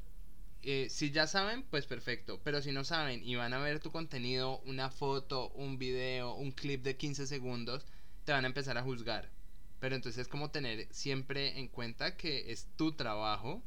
eh, 0.68 0.88
si 0.90 1.12
ya 1.12 1.29
saben, 1.29 1.62
pues 1.62 1.87
perfecto. 1.87 2.40
Pero 2.42 2.61
si 2.61 2.72
no 2.72 2.83
saben 2.83 3.22
y 3.22 3.37
van 3.37 3.55
a 3.55 3.59
ver 3.59 3.79
tu 3.79 3.92
contenido, 3.92 4.59
una 4.66 4.90
foto, 4.90 5.50
un 5.50 5.79
video, 5.79 6.35
un 6.35 6.50
clip 6.50 6.83
de 6.83 6.96
15 6.96 7.29
segundos, 7.29 7.87
te 8.24 8.33
van 8.33 8.44
a 8.44 8.48
empezar 8.48 8.76
a 8.76 8.83
juzgar. 8.83 9.31
Pero 9.79 9.94
entonces 9.94 10.22
es 10.22 10.29
como 10.29 10.50
tener 10.50 10.88
siempre 10.90 11.61
en 11.61 11.68
cuenta 11.68 12.16
que 12.16 12.50
es 12.50 12.66
tu 12.76 12.90
trabajo 12.92 13.62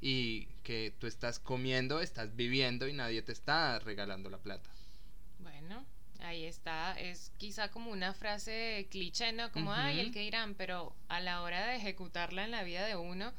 y 0.00 0.46
que 0.62 0.94
tú 0.98 1.06
estás 1.06 1.38
comiendo, 1.38 2.00
estás 2.00 2.34
viviendo 2.34 2.88
y 2.88 2.94
nadie 2.94 3.20
te 3.20 3.32
está 3.32 3.78
regalando 3.78 4.30
la 4.30 4.38
plata. 4.38 4.70
Bueno, 5.40 5.84
ahí 6.20 6.46
está. 6.46 6.98
Es 6.98 7.32
quizá 7.36 7.70
como 7.70 7.90
una 7.90 8.14
frase 8.14 8.88
cliché, 8.90 9.32
¿no? 9.32 9.52
Como, 9.52 9.74
ay, 9.74 10.00
el 10.00 10.10
que 10.10 10.24
irán, 10.24 10.54
pero 10.54 10.96
a 11.08 11.20
la 11.20 11.42
hora 11.42 11.66
de 11.66 11.76
ejecutarla 11.76 12.46
en 12.46 12.50
la 12.50 12.62
vida 12.62 12.86
de 12.86 12.96
uno 12.96 13.34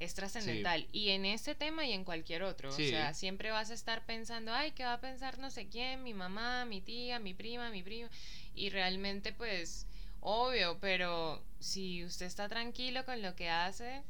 es 0.00 0.14
trascendental. 0.14 0.86
Y 0.92 1.10
en 1.10 1.24
ese 1.24 1.54
tema 1.54 1.86
y 1.86 1.92
en 1.92 2.04
cualquier 2.04 2.42
otro. 2.42 2.70
O 2.70 2.72
sea, 2.72 3.14
siempre 3.14 3.50
vas 3.50 3.70
a 3.70 3.74
estar 3.74 4.04
pensando, 4.06 4.52
ay, 4.52 4.72
¿qué 4.72 4.84
va 4.84 4.94
a 4.94 5.00
pensar 5.00 5.38
no 5.38 5.50
sé 5.50 5.68
quién? 5.68 6.02
Mi 6.02 6.14
mamá, 6.14 6.64
mi 6.64 6.80
tía, 6.80 7.18
mi 7.18 7.34
prima, 7.34 7.70
mi 7.70 7.82
primo. 7.82 8.08
Y 8.54 8.70
realmente, 8.70 9.32
pues 9.32 9.86
Obvio, 10.26 10.78
pero 10.80 11.44
si 11.60 12.02
usted 12.02 12.24
está 12.24 12.48
tranquilo 12.48 13.04
con 13.04 13.20
lo 13.20 13.36
que 13.36 13.50
hace, 13.50 14.02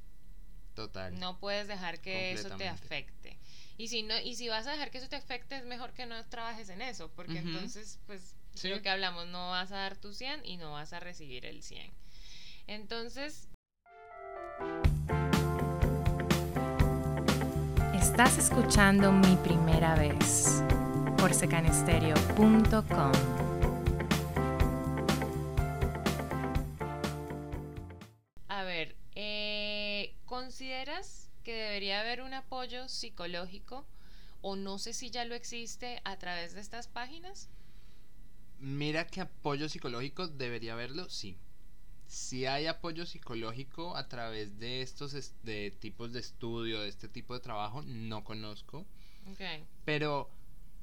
Total. 0.77 1.19
No 1.19 1.39
puedes 1.39 1.69
dejar 1.69 2.01
que 2.01 2.33
eso 2.33 2.57
te 2.57 2.69
afecte. 2.69 3.37
Y 3.79 3.89
si 3.89 4.03
no 4.03 4.19
y 4.21 4.35
si 4.35 4.49
vas 4.49 4.67
a 4.67 4.73
dejar 4.73 4.91
que 4.91 4.99
eso 4.99 5.09
te 5.09 5.17
afecte, 5.17 5.57
es 5.57 5.65
mejor 5.65 5.93
que 5.93 6.07
no 6.07 6.25
trabajes 6.27 6.69
en 6.69 6.83
eso, 6.83 7.11
porque 7.15 7.39
entonces 7.39 7.99
pues 8.07 8.37
lo 8.63 8.81
que 8.81 8.91
hablamos, 8.91 9.27
no 9.27 9.51
vas 9.51 9.73
a 9.73 9.77
dar 9.77 9.97
tu 9.97 10.13
100 10.13 10.47
y 10.47 10.57
no 10.57 10.73
vas 10.73 10.93
a 10.93 11.01
recibir 11.01 11.47
el 11.47 11.63
100. 11.63 11.93
Entonces, 12.69 13.49
Estás 18.05 18.37
escuchando 18.37 19.11
Mi 19.13 19.35
Primera 19.37 19.95
Vez 19.95 20.63
por 21.17 21.33
secanestereo.com. 21.33 23.13
¿Consideras 30.27 31.31
que 31.45 31.55
debería 31.55 32.01
haber 32.01 32.21
un 32.21 32.35
apoyo 32.35 32.89
psicológico 32.89 33.87
o 34.43 34.55
no 34.55 34.79
sé 34.79 34.93
si 34.93 35.11
ya 35.11 35.25
lo 35.25 35.35
existe 35.35 36.03
a 36.05 36.19
través 36.19 36.53
de 36.53 36.61
estas 36.61 36.89
páginas? 36.89 37.49
Mira 38.59 39.07
que 39.07 39.23
apoyo 39.23 39.71
psicológico 39.71 40.29
debería 40.29 40.75
haberlo, 40.75 41.09
sí. 41.09 41.39
Si 42.07 42.47
hay 42.47 42.67
apoyo 42.67 43.07
psicológico 43.07 43.97
a 43.97 44.09
través 44.09 44.59
de 44.59 44.83
estos 44.83 45.33
de 45.43 45.71
tipos 45.71 46.13
de 46.13 46.21
estudio, 46.21 46.81
de 46.81 46.89
este 46.89 47.09
tipo 47.09 47.35
de 47.35 47.41
trabajo, 47.41 47.83
no 47.83 48.25
conozco. 48.25 48.85
Okay. 49.33 49.65
Pero 49.85 50.31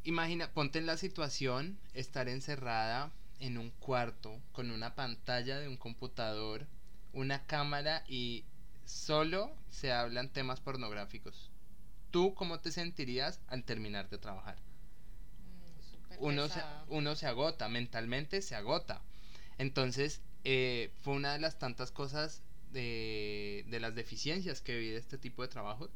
imagina, 0.04 0.52
ponte 0.52 0.80
en 0.80 0.86
la 0.86 0.98
situación 0.98 1.78
estar 1.94 2.28
encerrada 2.28 3.12
en 3.40 3.58
un 3.58 3.72
cuarto 3.72 4.40
con 4.52 4.72
una 4.72 4.96
pantalla 4.96 5.60
de 5.60 5.68
un 5.68 5.78
computador, 5.78 6.68
una 7.14 7.46
cámara 7.46 8.04
y 8.08 8.46
solo 8.86 9.52
se 9.70 9.92
hablan 9.92 10.30
temas 10.30 10.60
pornográficos. 10.60 11.50
¿Tú 12.12 12.34
cómo 12.36 12.60
te 12.60 12.72
sentirías 12.72 13.40
al 13.48 13.64
terminar 13.64 14.10
de 14.10 14.18
trabajar? 14.18 14.58
Mm, 15.40 16.24
uno, 16.24 16.50
se, 16.50 16.62
uno 16.90 17.16
se 17.16 17.28
agota, 17.28 17.70
mentalmente 17.70 18.42
se 18.42 18.56
agota. 18.56 19.02
Entonces, 19.58 20.22
eh, 20.44 20.92
fue 21.02 21.14
una 21.14 21.34
de 21.34 21.40
las 21.40 21.60
tantas 21.60 21.92
cosas 21.92 22.44
de, 22.72 23.66
de 23.68 23.80
las 23.80 23.96
deficiencias 23.96 24.62
que 24.62 24.78
vi 24.78 24.90
de 24.90 24.98
este 24.98 25.18
tipo 25.18 25.42
de 25.42 25.48
trabajo 25.48 25.90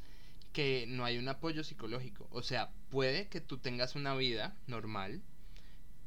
que 0.54 0.86
no 0.88 1.04
hay 1.04 1.18
un 1.18 1.28
apoyo 1.28 1.64
psicológico. 1.64 2.28
O 2.32 2.42
sea, 2.42 2.72
puede 2.90 3.28
que 3.28 3.42
tú 3.42 3.58
tengas 3.58 3.96
una 3.96 4.16
vida 4.16 4.56
normal, 4.68 5.22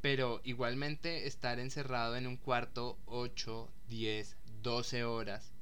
pero 0.00 0.40
igualmente 0.44 1.26
estar 1.26 1.58
encerrado 1.58 2.16
en 2.16 2.26
un 2.26 2.36
cuarto 2.38 2.98
8, 3.06 3.70
10, 3.88 4.36
12 4.62 5.04
horas 5.04 5.52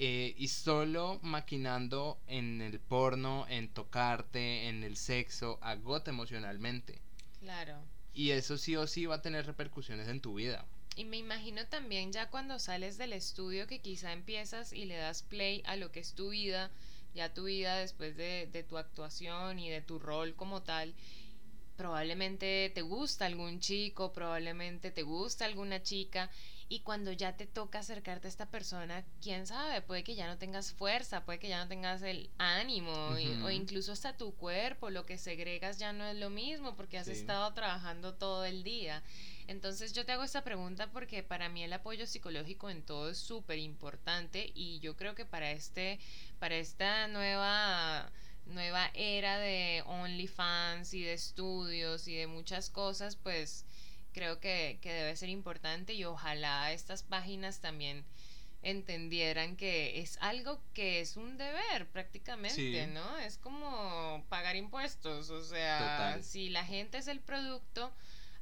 eh, 0.00 0.36
y 0.38 0.46
solo 0.46 1.18
maquinando 1.22 2.20
en 2.28 2.62
el 2.62 2.78
porno, 2.78 3.46
en 3.48 3.68
tocarte, 3.68 4.68
en 4.68 4.84
el 4.84 4.96
sexo, 4.96 5.58
agota 5.60 6.12
emocionalmente. 6.12 7.00
Claro. 7.40 7.82
Y 8.14 8.30
eso 8.30 8.56
sí 8.58 8.76
o 8.76 8.86
sí 8.86 9.06
va 9.06 9.16
a 9.16 9.22
tener 9.22 9.46
repercusiones 9.46 10.06
en 10.06 10.20
tu 10.20 10.34
vida. 10.34 10.64
Y 10.98 11.04
me 11.04 11.16
imagino 11.16 11.64
también 11.64 12.12
ya 12.12 12.28
cuando 12.28 12.58
sales 12.58 12.98
del 12.98 13.12
estudio 13.12 13.68
que 13.68 13.78
quizá 13.78 14.12
empiezas 14.12 14.72
y 14.72 14.84
le 14.84 14.96
das 14.96 15.22
play 15.22 15.62
a 15.64 15.76
lo 15.76 15.92
que 15.92 16.00
es 16.00 16.12
tu 16.12 16.30
vida, 16.30 16.72
ya 17.14 17.32
tu 17.32 17.44
vida 17.44 17.76
después 17.76 18.16
de, 18.16 18.48
de 18.52 18.64
tu 18.64 18.76
actuación 18.76 19.60
y 19.60 19.70
de 19.70 19.80
tu 19.80 20.00
rol 20.00 20.34
como 20.34 20.62
tal, 20.62 20.92
probablemente 21.76 22.72
te 22.74 22.82
gusta 22.82 23.26
algún 23.26 23.60
chico, 23.60 24.12
probablemente 24.12 24.90
te 24.90 25.04
gusta 25.04 25.44
alguna 25.44 25.80
chica 25.84 26.30
y 26.68 26.80
cuando 26.80 27.12
ya 27.12 27.36
te 27.36 27.46
toca 27.46 27.78
acercarte 27.78 28.26
a 28.26 28.30
esta 28.30 28.46
persona, 28.46 29.04
quién 29.22 29.46
sabe, 29.46 29.80
puede 29.82 30.02
que 30.02 30.16
ya 30.16 30.26
no 30.26 30.36
tengas 30.36 30.72
fuerza, 30.72 31.24
puede 31.24 31.38
que 31.38 31.48
ya 31.48 31.62
no 31.62 31.68
tengas 31.68 32.02
el 32.02 32.28
ánimo 32.38 32.92
o 33.44 33.50
incluso 33.50 33.92
hasta 33.92 34.16
tu 34.16 34.34
cuerpo, 34.34 34.90
lo 34.90 35.06
que 35.06 35.16
segregas 35.16 35.78
ya 35.78 35.92
no 35.92 36.04
es 36.04 36.16
lo 36.16 36.28
mismo 36.28 36.74
porque 36.74 36.98
has 36.98 37.06
estado 37.06 37.54
trabajando 37.54 38.14
todo 38.14 38.44
el 38.44 38.64
día. 38.64 39.04
Entonces 39.48 39.94
yo 39.94 40.04
te 40.04 40.12
hago 40.12 40.22
esta 40.22 40.44
pregunta 40.44 40.90
porque 40.92 41.22
para 41.22 41.48
mí 41.48 41.64
el 41.64 41.72
apoyo 41.72 42.06
psicológico 42.06 42.68
en 42.68 42.82
todo 42.82 43.10
es 43.10 43.18
súper 43.18 43.58
importante 43.58 44.52
y 44.54 44.78
yo 44.80 44.94
creo 44.94 45.14
que 45.14 45.24
para 45.24 45.50
este, 45.50 45.98
para 46.38 46.56
esta 46.56 47.08
nueva 47.08 48.12
nueva 48.44 48.90
era 48.94 49.38
de 49.38 49.82
OnlyFans 49.86 50.92
y 50.94 51.02
de 51.02 51.14
estudios 51.14 52.08
y 52.08 52.16
de 52.16 52.26
muchas 52.26 52.70
cosas, 52.70 53.16
pues 53.16 53.64
creo 54.12 54.38
que, 54.38 54.78
debe 54.82 55.16
ser 55.16 55.30
importante 55.30 55.94
y 55.94 56.04
ojalá 56.04 56.72
estas 56.72 57.02
páginas 57.02 57.60
también 57.60 58.04
entendieran 58.62 59.56
que 59.56 60.00
es 60.00 60.18
algo 60.20 60.60
que 60.74 61.00
es 61.00 61.16
un 61.16 61.38
deber 61.38 61.86
prácticamente, 61.88 62.86
¿no? 62.88 63.18
Es 63.18 63.38
como 63.38 64.24
pagar 64.28 64.56
impuestos, 64.56 65.30
o 65.30 65.42
sea, 65.42 66.18
si 66.22 66.50
la 66.50 66.64
gente 66.64 66.98
es 66.98 67.06
el 67.06 67.20
producto, 67.20 67.92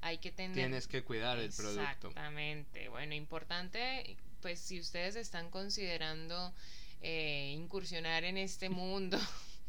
hay 0.06 0.18
que 0.18 0.30
tener... 0.30 0.54
Tienes 0.54 0.86
que 0.86 1.02
cuidar 1.02 1.38
el 1.38 1.52
producto. 1.52 2.08
Exactamente, 2.08 2.88
bueno, 2.88 3.14
importante, 3.14 4.16
pues 4.40 4.60
si 4.60 4.78
ustedes 4.78 5.16
están 5.16 5.50
considerando 5.50 6.54
eh, 7.02 7.52
incursionar 7.56 8.24
en 8.24 8.38
este 8.38 8.68
mundo 8.70 9.18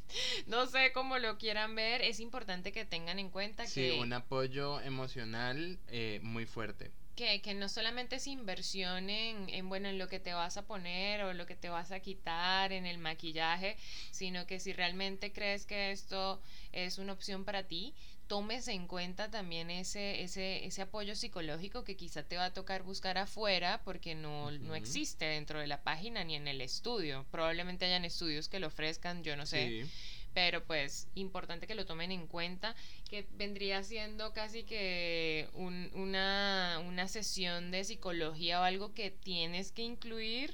no 0.48 0.66
sé 0.68 0.92
cómo 0.94 1.18
lo 1.18 1.38
quieran 1.38 1.76
ver, 1.76 2.02
es 2.02 2.20
importante 2.20 2.72
que 2.72 2.86
tengan 2.86 3.20
en 3.20 3.30
cuenta 3.30 3.64
que... 3.64 3.70
Sí, 3.70 3.92
un 4.00 4.14
apoyo 4.14 4.80
emocional 4.82 5.80
eh, 5.88 6.20
muy 6.24 6.46
fuerte. 6.46 6.92
que, 7.16 7.42
que, 7.42 7.54
no 7.54 7.68
solamente 7.68 8.18
es 8.18 8.28
inversión 8.28 9.10
en, 9.10 9.50
en, 9.50 9.68
bueno, 9.70 9.90
en 9.90 9.98
lo 9.98 10.08
que 10.08 10.20
te 10.20 10.34
vas 10.34 10.58
a 10.58 10.66
poner 10.66 11.24
o 11.24 11.34
lo 11.34 11.46
que 11.46 11.56
te 11.56 11.70
vas 11.70 11.92
a 11.92 12.00
quitar, 12.00 12.72
en 12.72 12.86
el 12.86 13.00
maquillaje, 13.00 13.76
sino 14.12 14.46
que 14.46 14.60
si 14.60 14.72
realmente 14.72 15.34
crees 15.34 15.66
que 15.66 15.92
esto 15.92 16.40
es 16.72 17.00
una 17.00 17.14
opción 17.14 17.44
para 17.44 17.64
ti, 17.64 17.94
tomes 18.28 18.68
en 18.68 18.88
cuenta 18.88 19.32
también 19.32 19.70
ese, 19.70 20.22
ese, 20.22 20.66
ese 20.66 20.82
apoyo 20.82 21.16
psicológico 21.16 21.84
que 21.84 21.96
quizá 21.96 22.24
te 22.24 22.38
va 22.38 22.46
a 22.46 22.54
tocar 22.54 22.84
buscar 22.84 23.18
afuera 23.18 23.82
porque 23.84 24.16
no, 24.16 24.52
no 24.52 24.76
existe 24.76 25.26
dentro 25.26 25.60
de 25.60 25.68
la 25.68 25.84
página 25.84 26.24
ni 26.24 26.36
en 26.36 26.48
el 26.48 26.62
estudio. 26.62 27.26
Probablemente 27.32 27.86
hayan 27.86 28.06
estudios 28.06 28.50
que 28.50 28.60
lo 28.60 28.68
ofrezcan, 28.68 29.24
yo 29.24 29.36
no 29.36 29.46
sé. 29.46 29.84
Sí 29.84 29.92
pero 30.38 30.64
pues 30.64 31.08
importante 31.16 31.66
que 31.66 31.74
lo 31.74 31.88
tomen 31.88 32.12
en 32.12 32.28
cuenta, 32.28 32.76
que 33.10 33.26
vendría 33.32 33.82
siendo 33.82 34.34
casi 34.34 34.66
que 34.66 35.50
una, 35.56 36.80
una, 36.86 37.08
sesión 37.08 37.72
de 37.72 37.84
psicología 37.84 38.62
o 38.62 38.64
algo 38.64 38.94
que 38.94 39.10
tienes 39.10 39.72
que 39.72 39.82
incluir 39.82 40.54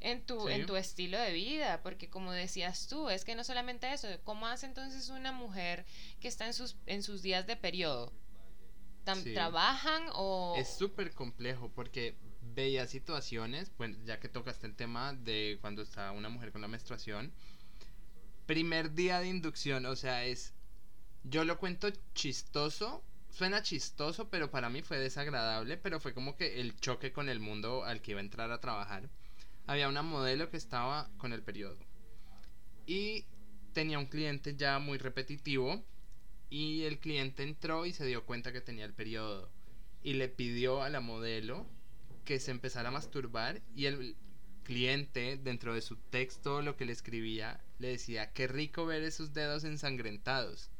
en, 0.00 0.26
tu, 0.26 0.48
en 0.48 0.66
tu 0.66 0.74
estilo 0.74 1.20
de 1.20 1.32
vida, 1.32 1.84
porque 1.84 2.10
como 2.10 2.32
decías 2.32 2.88
tú, 2.88 3.10
es 3.10 3.24
que 3.24 3.36
no 3.36 3.44
solamente 3.44 3.92
eso, 3.92 4.08
¿cómo 4.24 4.48
hace 4.48 4.66
entonces 4.66 5.08
una 5.08 5.30
mujer 5.30 5.84
que 6.18 6.26
está 6.26 6.46
en 6.46 6.52
sus, 6.52 6.74
en 6.86 7.04
sus 7.04 7.22
días 7.22 7.46
de 7.46 7.54
periodo? 7.54 8.12
¿Trabajan 9.04 10.02
o...? 10.14 10.56
Es 10.58 10.76
súper 10.76 11.14
complejo 11.14 11.70
porque 11.72 12.16
veía 12.54 12.88
situaciones, 12.88 13.70
bueno, 13.78 13.96
ya 14.04 14.18
que 14.18 14.28
tocaste 14.28 14.66
el 14.66 14.74
tema 14.74 15.12
de 15.12 15.58
cuando 15.60 15.82
está 15.82 16.10
una 16.10 16.28
mujer 16.28 16.50
con 16.50 16.60
la 16.60 16.66
menstruación, 16.66 17.32
primer 18.46 18.94
día 18.94 19.20
de 19.20 19.28
inducción, 19.28 19.86
o 19.86 19.96
sea, 19.96 20.24
es... 20.24 20.52
Yo 21.24 21.44
lo 21.44 21.58
cuento 21.58 21.88
chistoso, 22.14 23.04
suena 23.30 23.62
chistoso, 23.62 24.28
pero 24.28 24.50
para 24.50 24.68
mí 24.68 24.82
fue 24.82 24.98
desagradable, 24.98 25.76
pero 25.76 26.00
fue 26.00 26.14
como 26.14 26.36
que 26.36 26.60
el 26.60 26.76
choque 26.76 27.12
con 27.12 27.28
el 27.28 27.40
mundo 27.40 27.84
al 27.84 28.02
que 28.02 28.12
iba 28.12 28.20
a 28.20 28.24
entrar 28.24 28.50
a 28.50 28.60
trabajar. 28.60 29.08
Había 29.66 29.88
una 29.88 30.02
modelo 30.02 30.50
que 30.50 30.56
estaba 30.56 31.10
con 31.18 31.32
el 31.32 31.42
periodo. 31.42 31.78
Y 32.86 33.24
tenía 33.72 33.98
un 33.98 34.06
cliente 34.06 34.56
ya 34.56 34.78
muy 34.78 34.98
repetitivo. 34.98 35.84
Y 36.50 36.82
el 36.82 36.98
cliente 36.98 37.42
entró 37.42 37.86
y 37.86 37.92
se 37.92 38.04
dio 38.04 38.26
cuenta 38.26 38.52
que 38.52 38.60
tenía 38.60 38.84
el 38.84 38.92
periodo. 38.92 39.48
Y 40.02 40.14
le 40.14 40.28
pidió 40.28 40.82
a 40.82 40.90
la 40.90 41.00
modelo 41.00 41.66
que 42.24 42.40
se 42.40 42.50
empezara 42.50 42.88
a 42.88 42.92
masturbar. 42.92 43.62
Y 43.74 43.86
el 43.86 44.16
cliente, 44.62 45.36
dentro 45.36 45.74
de 45.74 45.80
su 45.80 45.96
texto, 45.96 46.62
lo 46.62 46.76
que 46.76 46.84
le 46.84 46.92
escribía, 46.92 47.60
le 47.78 47.88
decía, 47.88 48.32
qué 48.32 48.46
rico 48.46 48.86
ver 48.86 49.02
esos 49.02 49.32
dedos 49.32 49.64
ensangrentados. 49.64 50.70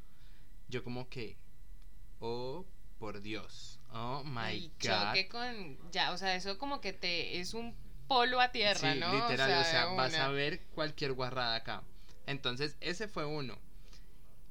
Yo 0.69 0.85
como 0.85 1.09
que, 1.09 1.37
oh, 2.21 2.65
por 2.99 3.21
Dios, 3.21 3.81
oh 3.93 4.23
my 4.25 4.69
God. 4.81 4.89
Choque 5.07 5.29
con, 5.29 5.91
ya, 5.91 6.13
o 6.13 6.19
sea, 6.19 6.35
eso 6.37 6.59
como 6.59 6.81
que 6.81 6.93
te, 6.93 7.41
es 7.41 7.55
un 7.55 7.75
polo 8.09 8.41
a 8.41 8.53
tierra, 8.53 8.93
sí, 8.93 8.99
¿no? 9.01 9.13
literal, 9.13 9.61
o 9.61 9.65
sea, 9.65 9.87
vas 9.87 10.15
a 10.15 10.29
ver 10.29 10.63
cualquier 10.75 11.13
guarrada 11.13 11.57
acá. 11.57 11.83
Entonces, 12.27 12.77
ese 12.81 13.09
fue 13.09 13.25
uno. 13.25 13.59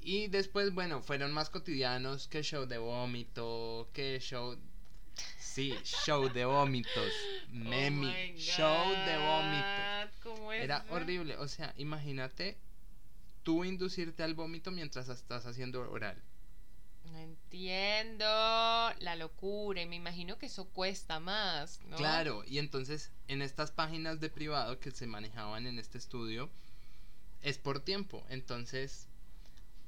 Y 0.02 0.28
después, 0.28 0.74
bueno, 0.74 1.02
fueron 1.02 1.32
más 1.32 1.50
cotidianos 1.50 2.28
que 2.28 2.44
show 2.44 2.66
de 2.66 2.78
vómito, 2.78 3.90
que 3.94 4.20
show... 4.20 4.58
Sí, 5.54 5.76
show 5.84 6.30
de 6.30 6.46
vómitos. 6.46 7.12
Oh 7.50 7.52
Memi, 7.52 8.38
show 8.38 8.90
de 8.90 9.18
vómito. 9.18 10.54
Era 10.54 10.86
horrible. 10.90 11.36
O 11.36 11.48
sea, 11.50 11.74
imagínate 11.76 12.56
tú 13.44 13.66
inducirte 13.66 14.24
al 14.24 14.34
vómito 14.34 14.72
mientras 14.72 15.10
estás 15.10 15.46
haciendo 15.46 15.82
oral. 15.92 16.16
No 17.12 17.18
entiendo 17.18 18.24
la 19.00 19.18
locura 19.18 19.82
y 19.82 19.88
me 19.88 19.98
imagino 19.98 20.38
que 20.38 20.46
eso 20.46 20.70
cuesta 20.70 21.20
más, 21.20 21.82
¿no? 21.82 21.98
Claro, 21.98 22.46
y 22.48 22.60
entonces 22.60 23.12
en 23.28 23.42
estas 23.42 23.72
páginas 23.72 24.22
de 24.22 24.30
privado 24.30 24.80
que 24.80 24.92
se 24.92 25.06
manejaban 25.06 25.68
en 25.68 25.80
este 25.80 25.98
estudio 25.98 26.50
es 27.42 27.58
por 27.58 27.82
tiempo. 27.82 28.24
Entonces 28.30 29.10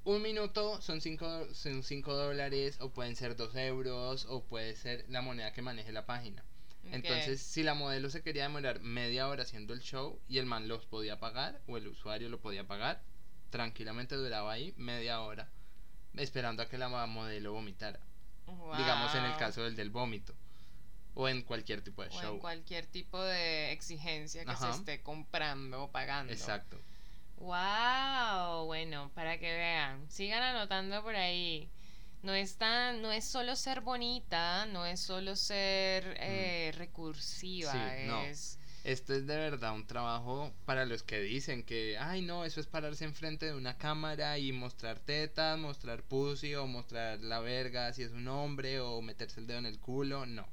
un 0.05 0.21
minuto 0.21 0.81
son 0.81 1.01
5 1.01 1.53
son 1.53 1.83
cinco 1.83 2.13
dólares 2.13 2.77
o 2.79 2.89
pueden 2.89 3.15
ser 3.15 3.35
2 3.35 3.55
euros 3.55 4.25
o 4.29 4.43
puede 4.43 4.75
ser 4.75 5.05
la 5.09 5.21
moneda 5.21 5.53
que 5.53 5.61
maneje 5.61 5.91
la 5.91 6.05
página. 6.05 6.43
Entonces, 6.91 7.41
si 7.41 7.63
la 7.63 7.75
modelo 7.75 8.09
se 8.09 8.21
quería 8.21 8.43
demorar 8.43 8.81
media 8.81 9.29
hora 9.29 9.43
haciendo 9.43 9.73
el 9.73 9.79
show 9.79 10.19
y 10.27 10.37
el 10.37 10.45
man 10.45 10.67
los 10.67 10.85
podía 10.85 11.17
pagar 11.17 11.61
o 11.67 11.77
el 11.77 11.87
usuario 11.87 12.27
lo 12.27 12.41
podía 12.41 12.67
pagar, 12.67 13.01
tranquilamente 13.49 14.15
duraba 14.15 14.51
ahí 14.51 14.73
media 14.75 15.21
hora 15.21 15.49
esperando 16.15 16.61
a 16.61 16.67
que 16.67 16.77
la 16.77 16.89
modelo 16.89 17.53
vomitara. 17.53 17.99
Digamos 18.45 19.15
en 19.15 19.23
el 19.23 19.37
caso 19.37 19.63
del 19.63 19.75
del 19.75 19.89
vómito 19.89 20.35
o 21.15 21.29
en 21.29 21.43
cualquier 21.43 21.81
tipo 21.81 22.01
de 22.03 22.09
o 22.09 22.21
show. 22.21 22.33
En 22.33 22.39
cualquier 22.39 22.85
tipo 22.87 23.21
de 23.21 23.71
exigencia 23.71 24.45
que 24.45 24.55
se 24.55 24.69
esté 24.69 25.01
comprando 25.01 25.83
o 25.83 25.91
pagando. 25.91 26.33
Exacto. 26.33 26.79
Wow, 27.43 28.67
bueno, 28.67 29.11
para 29.13 29.37
que 29.37 29.53
vean, 29.53 30.09
sigan 30.09 30.41
anotando 30.41 31.03
por 31.03 31.13
ahí. 31.13 31.69
No 32.21 32.33
es 32.33 32.55
tan, 32.55 33.01
no 33.01 33.11
es 33.11 33.25
solo 33.25 33.57
ser 33.57 33.81
bonita, 33.81 34.65
no 34.67 34.85
es 34.85 35.01
solo 35.01 35.35
ser 35.35 36.05
mm. 36.05 36.15
eh, 36.19 36.71
recursiva, 36.77 37.97
es... 37.97 38.59
Esto 38.85 39.13
es 39.13 39.27
de 39.27 39.35
verdad 39.35 39.73
un 39.73 39.85
trabajo 39.85 40.53
para 40.65 40.85
los 40.85 41.03
que 41.03 41.19
dicen 41.19 41.63
que, 41.63 41.97
ay 41.97 42.21
no, 42.21 42.45
eso 42.45 42.61
es 42.61 42.67
pararse 42.67 43.03
enfrente 43.03 43.47
de 43.47 43.55
una 43.55 43.77
cámara 43.77 44.37
y 44.37 44.53
mostrar 44.53 44.99
tetas, 44.99 45.57
mostrar 45.57 46.01
pussy 46.03 46.55
o 46.55 46.65
mostrar 46.65 47.19
la 47.19 47.41
verga 47.41 47.91
si 47.91 48.03
es 48.03 48.11
un 48.11 48.27
hombre 48.29 48.79
o 48.79 49.01
meterse 49.01 49.41
el 49.41 49.47
dedo 49.47 49.59
en 49.59 49.65
el 49.65 49.79
culo. 49.79 50.25
No, 50.25 50.47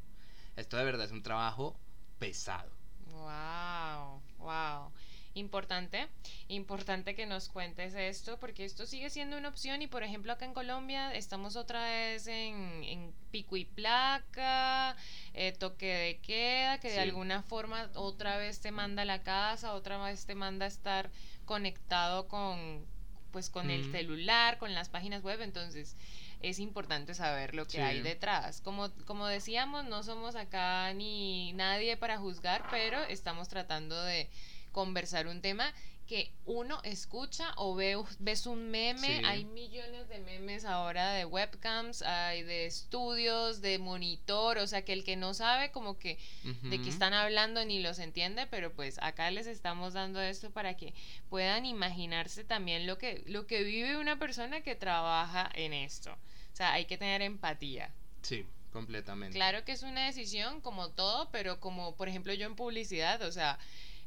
esto 0.57 0.77
de 0.77 0.85
verdad 0.85 1.07
es 1.07 1.13
un 1.13 1.23
trabajo 1.23 1.79
pesado. 2.19 2.73
Wow, 3.13 4.23
wow 4.39 4.93
importante, 5.41 6.09
importante 6.49 7.15
que 7.15 7.27
nos 7.27 7.49
cuentes 7.49 7.95
esto, 7.95 8.39
porque 8.39 8.65
esto 8.65 8.87
sigue 8.87 9.11
siendo 9.11 9.37
una 9.37 9.49
opción 9.49 9.83
y 9.83 9.87
por 9.87 10.03
ejemplo 10.03 10.33
acá 10.33 10.45
en 10.45 10.55
Colombia 10.55 11.15
estamos 11.15 11.57
otra 11.57 11.85
vez 11.85 12.27
en, 12.29 13.13
pico 13.33 13.57
y 13.57 13.65
placa, 13.65 14.97
eh, 15.35 15.53
toque 15.53 15.87
de 15.87 16.19
queda, 16.19 16.79
que 16.79 16.91
de 16.91 17.01
alguna 17.01 17.43
forma 17.43 17.91
otra 17.95 18.37
vez 18.37 18.61
te 18.61 18.71
manda 18.71 19.03
a 19.03 19.05
la 19.07 19.23
casa, 19.23 19.75
otra 19.75 19.99
vez 20.03 20.27
te 20.27 20.35
manda 20.35 20.67
a 20.67 20.69
estar 20.69 21.11
conectado 21.45 22.29
con 22.29 22.87
pues 23.33 23.49
con 23.49 23.71
el 23.71 23.91
celular, 23.93 24.59
con 24.59 24.75
las 24.75 24.89
páginas 24.89 25.23
web, 25.23 25.41
entonces 25.41 25.97
es 26.43 26.59
importante 26.59 27.15
saber 27.15 27.55
lo 27.55 27.67
que 27.67 27.83
hay 27.83 28.01
detrás. 28.01 28.61
Como, 28.61 28.91
como 29.05 29.27
decíamos, 29.27 29.85
no 29.85 30.03
somos 30.03 30.37
acá 30.37 30.93
ni 30.95 31.53
nadie 31.53 31.97
para 31.97 32.19
juzgar, 32.19 32.65
pero 32.71 33.03
estamos 33.05 33.49
tratando 33.49 34.03
de 34.03 34.29
conversar 34.73 35.27
un 35.27 35.41
tema 35.41 35.73
que 36.11 36.33
uno 36.45 36.81
escucha 36.83 37.53
o 37.57 37.77
ve, 37.77 37.97
ves 38.19 38.47
un 38.47 38.69
meme, 38.69 39.23
hay 39.25 39.45
millones 39.45 40.09
de 40.09 40.19
memes 40.19 40.65
ahora 40.65 41.13
de 41.13 41.25
webcams, 41.25 42.03
hay 42.03 42.43
de 42.43 42.67
estudios, 42.67 43.61
de 43.61 43.79
monitor, 43.79 44.59
o 44.59 44.67
sea 44.67 44.85
que 44.85 44.93
el 44.93 45.05
que 45.05 45.15
no 45.15 45.35
sabe 45.35 45.71
como 45.71 46.01
que 46.01 46.19
de 46.63 46.83
qué 46.83 46.89
están 46.89 47.15
hablando 47.15 47.65
ni 47.65 47.79
los 47.79 48.01
entiende, 48.01 48.49
pero 48.49 48.73
pues 48.73 48.99
acá 49.01 49.31
les 49.31 49.47
estamos 49.47 49.93
dando 49.93 50.21
esto 50.21 50.51
para 50.51 50.77
que 50.77 50.95
puedan 51.29 51.65
imaginarse 51.65 52.43
también 52.43 52.89
lo 52.89 52.99
que, 52.99 53.23
lo 53.29 53.47
que 53.47 53.63
vive 53.63 53.97
una 53.97 54.19
persona 54.19 54.63
que 54.63 54.75
trabaja 54.75 55.49
en 55.55 55.73
esto. 55.73 56.11
O 56.13 56.57
sea, 56.57 56.73
hay 56.73 56.87
que 56.87 56.99
tener 56.99 57.23
empatía. 57.23 57.95
Sí, 58.23 58.45
completamente. 58.73 59.37
Claro 59.37 59.65
que 59.65 59.71
es 59.71 59.85
una 59.85 60.07
decisión 60.07 60.61
como 60.61 60.91
todo, 60.91 61.31
pero 61.31 61.61
como 61.61 61.95
por 61.95 62.09
ejemplo 62.09 62.35
yo 62.35 62.47
en 62.47 62.57
publicidad, 62.57 63.23
o 63.23 63.31
sea, 63.31 63.61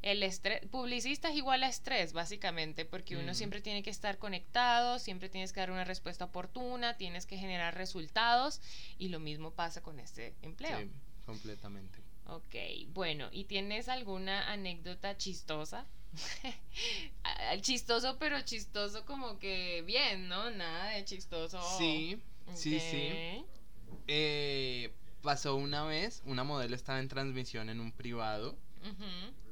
el 0.04 0.22
estrés, 0.22 0.66
publicista 0.68 1.30
es 1.30 1.38
igual 1.38 1.64
a 1.64 1.70
estrés, 1.70 2.12
básicamente, 2.12 2.84
porque 2.84 3.16
uno 3.16 3.34
siempre 3.34 3.62
tiene 3.62 3.84
que 3.84 3.90
estar 3.90 4.18
conectado, 4.18 5.00
siempre 5.00 5.30
tienes 5.30 5.54
que 5.54 5.62
dar 5.62 5.72
una 5.72 5.86
respuesta 5.86 6.26
oportuna, 6.26 6.98
tienes 6.98 7.26
que 7.26 7.38
generar 7.38 7.76
resultados 7.76 8.60
y 9.00 9.08
lo 9.08 9.20
mismo 9.22 9.52
pasa 9.52 9.82
con 9.82 10.02
este 10.02 10.36
empleo. 10.42 10.78
Sí, 10.78 10.90
completamente. 11.26 12.00
Ok, 12.28 12.56
bueno, 12.90 13.30
¿y 13.32 13.46
tienes 13.46 13.88
alguna 13.88 14.52
anécdota 14.52 15.18
chistosa? 15.18 15.86
chistoso, 17.62 18.18
pero 18.20 18.42
chistoso 18.42 19.06
como 19.06 19.40
que 19.40 19.84
bien, 19.86 20.28
¿no? 20.28 20.52
Nada 20.52 20.90
de 20.90 21.06
chistoso. 21.06 21.62
Sí, 21.78 22.22
sí, 22.56 22.78
sí. 22.78 23.46
Eh, 24.08 24.92
pasó 25.22 25.56
una 25.56 25.86
vez, 25.86 26.22
una 26.26 26.44
modelo 26.44 26.76
estaba 26.76 27.00
en 27.00 27.08
transmisión 27.08 27.70
en 27.70 27.80
un 27.80 27.94
privado 27.94 28.58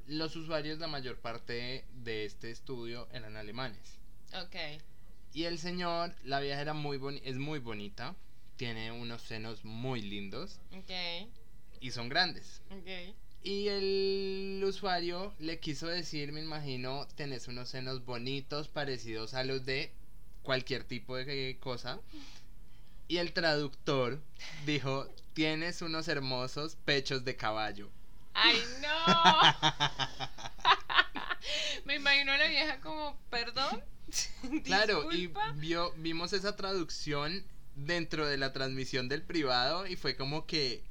los 0.07 0.35
usuarios, 0.35 0.79
la 0.79 0.87
mayor 0.87 1.17
parte 1.19 1.85
de 1.93 2.25
este 2.25 2.51
estudio 2.51 3.07
eran 3.11 3.37
alemanes. 3.37 3.99
Ok. 4.33 4.55
Y 5.33 5.43
el 5.43 5.59
señor, 5.59 6.13
la 6.23 6.39
vieja 6.39 6.61
era 6.61 6.73
muy 6.73 6.99
es 7.23 7.37
muy 7.37 7.59
bonita, 7.59 8.15
tiene 8.57 8.91
unos 8.91 9.21
senos 9.21 9.63
muy 9.63 10.01
lindos. 10.01 10.59
Ok. 10.73 10.91
Y 11.79 11.91
son 11.91 12.09
grandes. 12.09 12.61
Ok. 12.69 13.15
Y 13.43 13.69
el 13.69 14.63
usuario 14.63 15.33
le 15.39 15.59
quiso 15.59 15.87
decir, 15.87 16.31
me 16.31 16.41
imagino, 16.41 17.07
tenés 17.15 17.47
unos 17.47 17.69
senos 17.69 18.05
bonitos 18.05 18.67
parecidos 18.67 19.33
a 19.33 19.43
los 19.43 19.65
de 19.65 19.91
cualquier 20.43 20.83
tipo 20.83 21.15
de 21.15 21.57
cosa. 21.59 21.99
Y 23.07 23.17
el 23.17 23.33
traductor 23.33 24.21
dijo, 24.65 25.07
tienes 25.33 25.81
unos 25.81 26.07
hermosos 26.07 26.75
pechos 26.85 27.25
de 27.25 27.35
caballo. 27.35 27.89
¡Ay, 28.33 28.61
no! 28.81 29.45
Me 31.85 31.95
imagino 31.95 32.31
a 32.31 32.37
la 32.37 32.47
vieja 32.47 32.79
como, 32.79 33.19
perdón. 33.29 33.83
claro, 34.63 35.11
y 35.11 35.31
vio, 35.55 35.93
vimos 35.97 36.33
esa 36.33 36.55
traducción 36.55 37.45
dentro 37.75 38.27
de 38.27 38.37
la 38.37 38.53
transmisión 38.53 39.09
del 39.09 39.23
privado 39.23 39.87
y 39.87 39.95
fue 39.95 40.15
como 40.15 40.45
que 40.45 40.83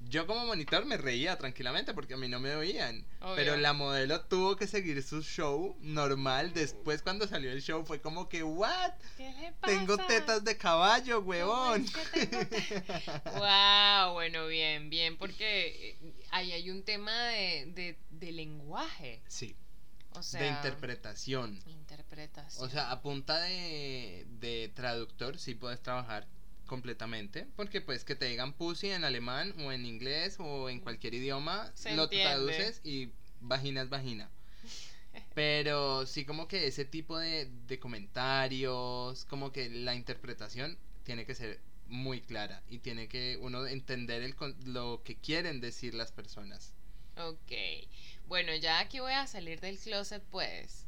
yo 0.00 0.26
como 0.26 0.46
monitor 0.46 0.84
me 0.86 0.96
reía 0.96 1.36
tranquilamente 1.36 1.92
porque 1.92 2.14
a 2.14 2.16
mí 2.16 2.28
no 2.28 2.38
me 2.38 2.54
oían. 2.54 3.04
Pero 3.34 3.56
la 3.56 3.72
modelo 3.72 4.20
tuvo 4.22 4.56
que 4.56 4.66
seguir 4.66 5.02
su 5.02 5.22
show 5.22 5.76
normal. 5.80 6.52
Después 6.54 7.02
cuando 7.02 7.26
salió 7.26 7.50
el 7.50 7.62
show 7.62 7.84
fue 7.84 8.00
como 8.00 8.28
que, 8.28 8.42
¿what? 8.42 8.92
Tengo 9.62 9.96
tetas 9.98 10.44
de 10.44 10.56
caballo, 10.56 11.20
huevón. 11.20 11.84
wow, 13.24 14.12
bueno, 14.12 14.46
bien, 14.46 14.88
bien, 14.88 15.16
porque 15.16 15.90
eh, 15.90 16.14
ahí 16.30 16.52
hay 16.52 16.70
un 16.70 16.84
tema 16.84 17.12
de, 17.28 17.98
de, 18.10 18.32
lenguaje. 18.32 19.22
Sí. 19.26 19.56
O 20.12 20.22
sea, 20.22 20.40
de 20.40 20.48
interpretación. 20.48 21.60
Interpretación. 21.66 22.64
O 22.64 22.70
sea, 22.70 22.90
a 22.90 23.02
punta 23.02 23.40
de, 23.40 24.26
de 24.40 24.72
traductor 24.74 25.38
sí 25.38 25.54
puedes 25.54 25.82
trabajar 25.82 26.26
completamente, 26.68 27.48
porque 27.56 27.80
pues 27.80 28.04
que 28.04 28.14
te 28.14 28.26
digan 28.26 28.52
pussy 28.52 28.90
en 28.90 29.02
alemán 29.02 29.52
o 29.58 29.72
en 29.72 29.84
inglés 29.84 30.36
o 30.38 30.68
en 30.68 30.78
cualquier 30.78 31.14
idioma, 31.14 31.72
lo 31.96 32.08
traduces 32.08 32.80
y 32.84 33.10
vagina 33.40 33.82
es 33.82 33.88
vagina. 33.88 34.30
Pero 35.34 36.06
sí 36.06 36.24
como 36.24 36.46
que 36.46 36.68
ese 36.68 36.84
tipo 36.84 37.18
de, 37.18 37.50
de 37.66 37.80
comentarios, 37.80 39.24
como 39.24 39.50
que 39.50 39.68
la 39.68 39.96
interpretación 39.96 40.78
tiene 41.02 41.26
que 41.26 41.34
ser 41.34 41.60
muy 41.88 42.20
clara 42.20 42.62
y 42.68 42.78
tiene 42.78 43.08
que 43.08 43.38
uno 43.40 43.66
entender 43.66 44.22
el, 44.22 44.36
lo 44.66 45.02
que 45.04 45.16
quieren 45.16 45.60
decir 45.60 45.94
las 45.94 46.12
personas. 46.12 46.74
Ok, 47.16 47.52
bueno, 48.28 48.54
ya 48.54 48.78
aquí 48.78 49.00
voy 49.00 49.14
a 49.14 49.26
salir 49.26 49.60
del 49.60 49.78
closet 49.78 50.22
pues. 50.30 50.87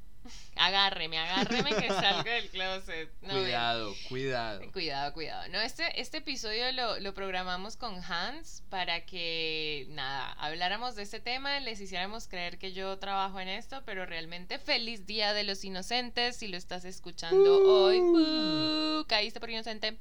Agárreme, 0.56 1.18
agárreme 1.18 1.70
que 1.70 1.88
salga 1.88 2.33
del 2.33 2.50
closet. 2.50 3.11
cuidado, 3.20 3.94
cuidado. 4.09 4.72
Cuidado, 4.72 5.12
cuidado. 5.14 5.48
No, 5.48 5.61
este, 5.61 6.00
este 6.00 6.18
episodio 6.18 6.70
lo, 6.72 7.00
lo, 7.00 7.14
programamos 7.14 7.76
con 7.76 8.02
Hans 8.04 8.62
para 8.68 9.04
que, 9.06 9.87
nada, 9.90 10.33
habláramos 10.33 10.96
de 10.96 11.02
este 11.02 11.20
tema, 11.20 11.59
les 11.61 11.80
hiciéramos 11.80 12.28
creer 12.28 12.59
que 12.59 12.72
yo 12.72 12.98
trabajo 12.98 13.40
en 13.40 13.48
esto, 13.48 13.83
pero 13.87 14.04
realmente 14.06 14.59
feliz 14.59 15.06
Día 15.06 15.33
de 15.33 15.44
los 15.44 15.64
Inocentes 15.64 16.37
si 16.37 16.48
lo 16.48 16.56
estás 16.56 16.85
escuchando 16.85 17.64
hoy. 17.64 18.00
Uh, 18.00 19.04
caíste 19.06 19.40
por 19.40 19.50
inocente, 19.50 19.98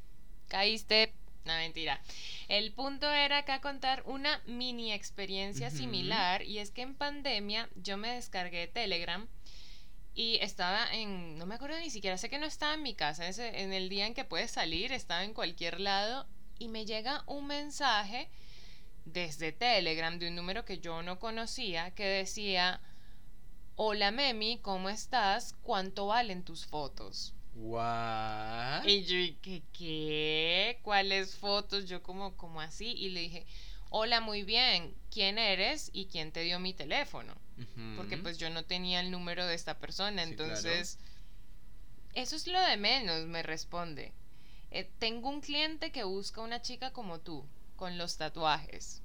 caíste. 0.47 1.13
No, 1.45 1.53
mentira. 1.53 2.01
El 2.47 2.73
punto 2.73 3.09
era 3.09 3.39
acá 3.39 3.61
contar 3.61 4.03
una 4.05 4.41
mini 4.45 4.91
experiencia 4.91 5.69
similar 5.71 6.43
y 6.43 6.59
es 6.59 6.71
que 6.71 6.81
en 6.81 6.95
pandemia 6.95 7.69
yo 7.75 7.97
me 7.97 8.13
descargué 8.13 8.67
Telegram 8.67 9.27
y 10.19 10.37
estaba 10.41 10.85
en, 10.91 11.37
no 11.37 11.45
me 11.45 11.55
acuerdo 11.55 11.79
ni 11.79 11.89
siquiera, 11.89 12.17
sé 12.17 12.29
que 12.29 12.39
no 12.39 12.45
estaba 12.45 12.73
en 12.73 12.83
mi 12.83 12.93
casa, 12.93 13.25
ese, 13.29 13.61
en 13.61 13.71
el 13.71 13.87
día 13.87 14.05
en 14.05 14.13
que 14.13 14.25
puedes 14.25 14.51
salir, 14.51 14.91
estaba 14.91 15.23
en 15.23 15.33
cualquier 15.33 15.79
lado 15.79 16.27
y 16.57 16.67
me 16.67 16.85
llega 16.85 17.23
un 17.25 17.47
mensaje 17.47 18.27
desde 19.05 19.53
Telegram 19.53 20.19
de 20.19 20.27
un 20.27 20.35
número 20.35 20.65
que 20.65 20.79
yo 20.79 21.03
no 21.03 21.19
conocía 21.19 21.91
que 21.91 22.03
decía, 22.03 22.81
hola 23.77 24.11
Memi, 24.11 24.59
¿cómo 24.61 24.89
estás? 24.89 25.55
¿Cuánto 25.63 26.07
valen 26.07 26.43
tus 26.43 26.65
fotos? 26.65 27.33
What? 27.55 28.83
Y 28.87 29.03
yo, 29.03 29.37
¿qué? 29.41 29.63
¿Qué? 29.71 30.79
¿Cuáles 30.81 31.37
fotos? 31.37 31.85
Yo 31.87 32.03
como, 32.03 32.35
como 32.35 32.59
así 32.59 32.91
y 32.91 33.07
le 33.07 33.21
dije, 33.21 33.45
hola, 33.89 34.21
muy 34.21 34.43
bien, 34.43 34.95
¿quién 35.11 35.37
eres 35.37 35.89
y 35.93 36.05
quién 36.05 36.31
te 36.31 36.41
dio 36.41 36.59
mi 36.59 36.73
teléfono? 36.73 37.35
Porque 37.97 38.17
pues 38.17 38.37
yo 38.37 38.49
no 38.49 38.63
tenía 38.63 39.01
el 39.01 39.11
número 39.11 39.45
de 39.45 39.55
esta 39.55 39.79
persona, 39.79 40.23
entonces... 40.23 40.97
Eso 42.13 42.35
es 42.35 42.47
lo 42.47 42.59
de 42.61 42.77
menos, 42.77 43.27
me 43.27 43.43
responde. 43.43 44.13
Eh, 44.71 44.89
tengo 44.99 45.29
un 45.29 45.41
cliente 45.41 45.91
que 45.91 46.03
busca 46.03 46.41
una 46.41 46.61
chica 46.61 46.91
como 46.91 47.19
tú, 47.19 47.45
con 47.75 47.97
los 47.97 48.17
tatuajes. 48.17 49.01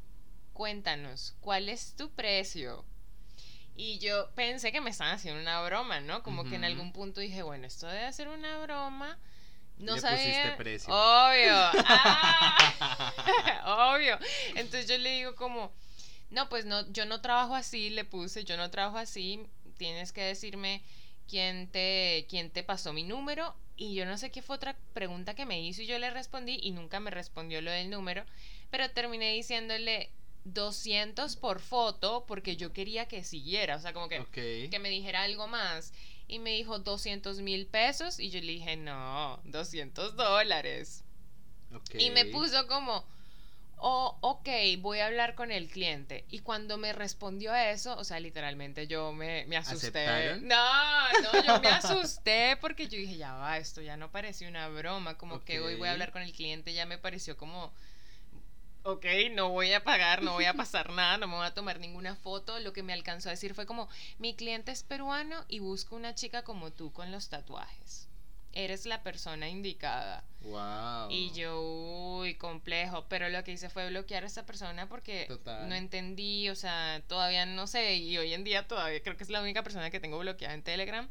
Cuéntanos, 0.53 1.35
¿cuál 1.41 1.69
es 1.69 1.97
tu 1.97 2.11
precio? 2.11 2.85
Y 3.77 3.99
yo 3.99 4.31
pensé 4.35 4.71
que 4.71 4.81
me 4.81 4.91
estaban 4.91 5.15
haciendo 5.15 5.41
una 5.41 5.61
broma, 5.63 6.01
¿no? 6.01 6.23
Como 6.23 6.45
que 6.45 6.55
en 6.55 6.65
algún 6.65 6.93
punto 6.93 7.21
dije, 7.21 7.43
bueno, 7.43 7.67
esto 7.67 7.89
debe 7.89 8.13
ser 8.13 8.29
una 8.29 8.59
broma. 8.61 9.19
No 9.79 9.99
sabía. 9.99 10.57
precio. 10.57 10.93
Obvio. 10.93 11.55
Ah, 12.87 13.95
obvio. 13.97 14.19
Entonces 14.55 14.87
yo 14.87 14.99
le 14.99 15.11
digo 15.11 15.35
como, 15.35 15.73
no, 16.31 16.49
pues 16.49 16.65
no, 16.65 16.91
yo 16.93 17.07
no 17.07 17.21
trabajo 17.21 17.55
así, 17.55 17.91
le 17.91 18.05
puse, 18.05 18.45
yo 18.45 18.57
no 18.57 18.71
trabajo 18.71 18.99
así, 18.99 19.47
tienes 19.79 20.13
que 20.13 20.23
decirme 20.23 20.83
quién 21.29 21.69
te, 21.69 22.27
quién 22.29 22.51
te 22.51 22.63
pasó 22.63 22.93
mi 22.93 23.05
número. 23.05 23.55
Y 23.77 23.95
yo 23.95 24.05
no 24.05 24.17
sé 24.19 24.31
qué 24.31 24.43
fue 24.43 24.57
otra 24.57 24.77
pregunta 24.93 25.35
que 25.35 25.47
me 25.47 25.61
hizo 25.61 25.83
y 25.83 25.87
yo 25.87 25.99
le 25.99 26.11
respondí 26.11 26.61
y 26.63 26.71
nunca 26.71 27.01
me 27.01 27.11
respondió 27.11 27.61
lo 27.61 27.73
del 27.73 27.91
número, 27.91 28.25
pero 28.71 28.89
terminé 28.91 29.33
diciéndole 29.33 30.11
200 30.45 31.37
por 31.37 31.59
foto 31.61 32.25
porque 32.29 32.57
yo 32.57 32.73
quería 32.73 33.07
que 33.07 33.25
siguiera, 33.25 33.77
o 33.77 33.81
sea, 33.81 33.93
como 33.93 34.09
que, 34.09 34.69
que 34.71 34.79
me 34.79 34.91
dijera 34.91 35.23
algo 35.23 35.49
más. 35.49 35.93
Y 36.27 36.39
me 36.39 36.51
dijo 36.51 36.79
200 36.79 37.41
mil 37.41 37.67
pesos 37.67 38.19
y 38.19 38.31
yo 38.31 38.41
le 38.41 38.53
dije, 38.53 38.77
no, 38.77 39.41
200 39.45 40.17
dólares. 40.17 41.05
Y 41.99 42.11
me 42.11 42.25
puso 42.27 42.67
como, 42.67 43.05
oh, 43.79 44.17
ok, 44.21 44.49
voy 44.79 45.01
a 45.01 45.07
hablar 45.07 45.35
con 45.35 45.51
el 45.51 45.69
cliente. 45.69 46.25
Y 46.31 46.39
cuando 46.39 46.79
me 46.79 46.93
respondió 46.93 47.53
a 47.53 47.71
eso, 47.71 47.97
o 47.97 48.05
sea, 48.05 48.21
literalmente 48.21 48.87
yo 48.87 49.13
me, 49.13 49.45
me 49.47 49.57
asusté. 49.57 50.37
No, 50.41 51.13
no, 51.23 51.45
yo 51.47 51.61
me 51.61 51.69
asusté 51.69 52.57
porque 52.61 52.89
yo 52.89 52.97
dije, 52.97 53.17
ya 53.17 53.35
va, 53.35 53.59
esto 53.59 53.83
ya 53.83 53.97
no 53.97 54.11
pareció 54.11 54.49
una 54.49 54.69
broma, 54.69 55.19
como 55.19 55.45
que 55.45 55.61
hoy 55.61 55.75
voy 55.75 55.89
a 55.89 55.93
hablar 55.93 56.13
con 56.13 56.23
el 56.23 56.33
cliente, 56.33 56.73
ya 56.73 56.87
me 56.87 56.97
pareció 56.99 57.37
como 57.37 57.73
ok, 58.85 59.07
no 59.33 59.49
voy 59.49 59.73
a 59.73 59.83
pagar, 59.83 60.23
no 60.23 60.33
voy 60.33 60.45
a 60.45 60.55
pasar 60.55 60.93
nada, 60.93 61.17
no 61.19 61.27
me 61.27 61.37
voy 61.37 61.47
a 61.47 61.55
tomar 61.55 61.81
ninguna 61.81 62.15
foto. 62.15 62.59
Lo 62.61 62.73
que 62.73 62.83
me 62.83 62.93
alcanzó 62.93 63.29
a 63.29 63.33
decir 63.33 63.55
fue 63.55 63.67
como, 63.67 63.89
mi 64.19 64.35
cliente 64.35 64.71
es 64.73 64.83
peruano 64.83 65.45
y 65.49 65.59
busco 65.59 65.97
una 65.97 66.15
chica 66.15 66.43
como 66.43 66.71
tú 66.71 66.93
con 66.93 67.11
los 67.11 67.29
tatuajes. 67.29 68.09
Eres 68.53 68.87
la 68.87 69.03
persona 69.03 69.49
indicada. 69.49 70.23
Wow. 70.43 71.11
Y 71.11 71.33
yo, 71.33 71.61
uy, 72.21 72.37
complejo. 72.37 73.05
Pero 73.09 73.29
lo 73.29 73.43
que 73.43 73.53
hice 73.53 73.69
fue 73.69 73.89
bloquear 73.89 74.23
a 74.23 74.29
esa 74.29 74.47
persona 74.47 74.89
porque 74.89 75.27
no 75.67 75.75
entendí, 75.75 76.49
o 76.51 76.55
sea, 76.55 77.03
todavía 77.09 77.47
no 77.47 77.67
sé. 77.67 77.97
Y 77.97 78.17
hoy 78.17 78.33
en 78.33 78.45
día 78.45 78.69
todavía 78.69 79.03
creo 79.03 79.17
que 79.17 79.25
es 79.25 79.31
la 79.31 79.41
única 79.43 79.65
persona 79.65 79.91
que 79.91 79.99
tengo 79.99 80.21
bloqueada 80.21 80.55
en 80.55 80.63
Telegram. 80.63 81.09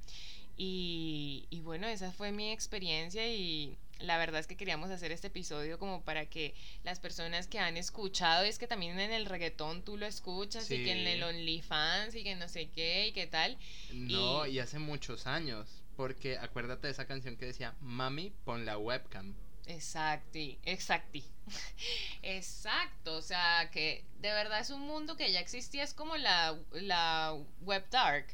Y, 0.56 1.48
y 1.50 1.60
bueno, 1.62 1.88
esa 1.88 2.14
fue 2.14 2.32
mi 2.32 2.52
experiencia 2.52 3.28
y 3.28 3.78
la 4.04 4.18
verdad 4.18 4.40
es 4.40 4.48
que 4.48 4.58
queríamos 4.58 4.90
hacer 4.92 5.12
este 5.12 5.28
episodio 5.28 5.80
como 5.80 6.04
para 6.04 6.26
que 6.26 6.54
las 6.84 7.00
personas 7.00 7.48
que 7.48 7.60
han 7.60 7.78
escuchado, 7.78 8.44
es 8.44 8.60
que 8.60 8.68
también 8.68 9.00
en 9.00 9.12
el 9.12 9.26
reggaetón 9.26 9.84
tú 9.84 9.98
lo 9.98 10.06
escuchas 10.06 10.70
y 10.70 10.84
que 10.84 10.92
en 10.92 11.08
el 11.08 11.24
OnlyFans 11.24 12.14
y 12.16 12.24
que 12.24 12.36
no 12.36 12.50
sé 12.50 12.70
qué 12.70 13.08
y 13.08 13.12
qué 13.14 13.28
tal. 13.28 13.58
No, 13.94 14.46
y, 14.46 14.52
y 14.56 14.60
hace 14.60 14.78
muchos 14.80 15.26
años, 15.26 15.84
porque 15.96 16.38
acuérdate 16.38 16.88
de 16.88 16.92
esa 16.94 17.08
canción 17.08 17.38
que 17.38 17.46
decía, 17.46 17.76
mami, 17.82 18.32
pon 18.44 18.66
la 18.66 18.78
webcam. 18.78 19.34
Exacti, 19.66 20.60
exacti. 20.64 21.24
Exacto, 22.24 23.16
o 23.16 23.22
sea 23.22 23.70
que 23.72 24.06
de 24.20 24.32
verdad 24.32 24.62
es 24.62 24.70
un 24.70 24.82
mundo 24.82 25.18
que 25.18 25.32
ya 25.32 25.42
existía, 25.42 25.84
es 25.84 25.94
como 25.94 26.16
la, 26.16 26.58
la 26.72 27.36
web 27.62 27.86
dark, 27.90 28.28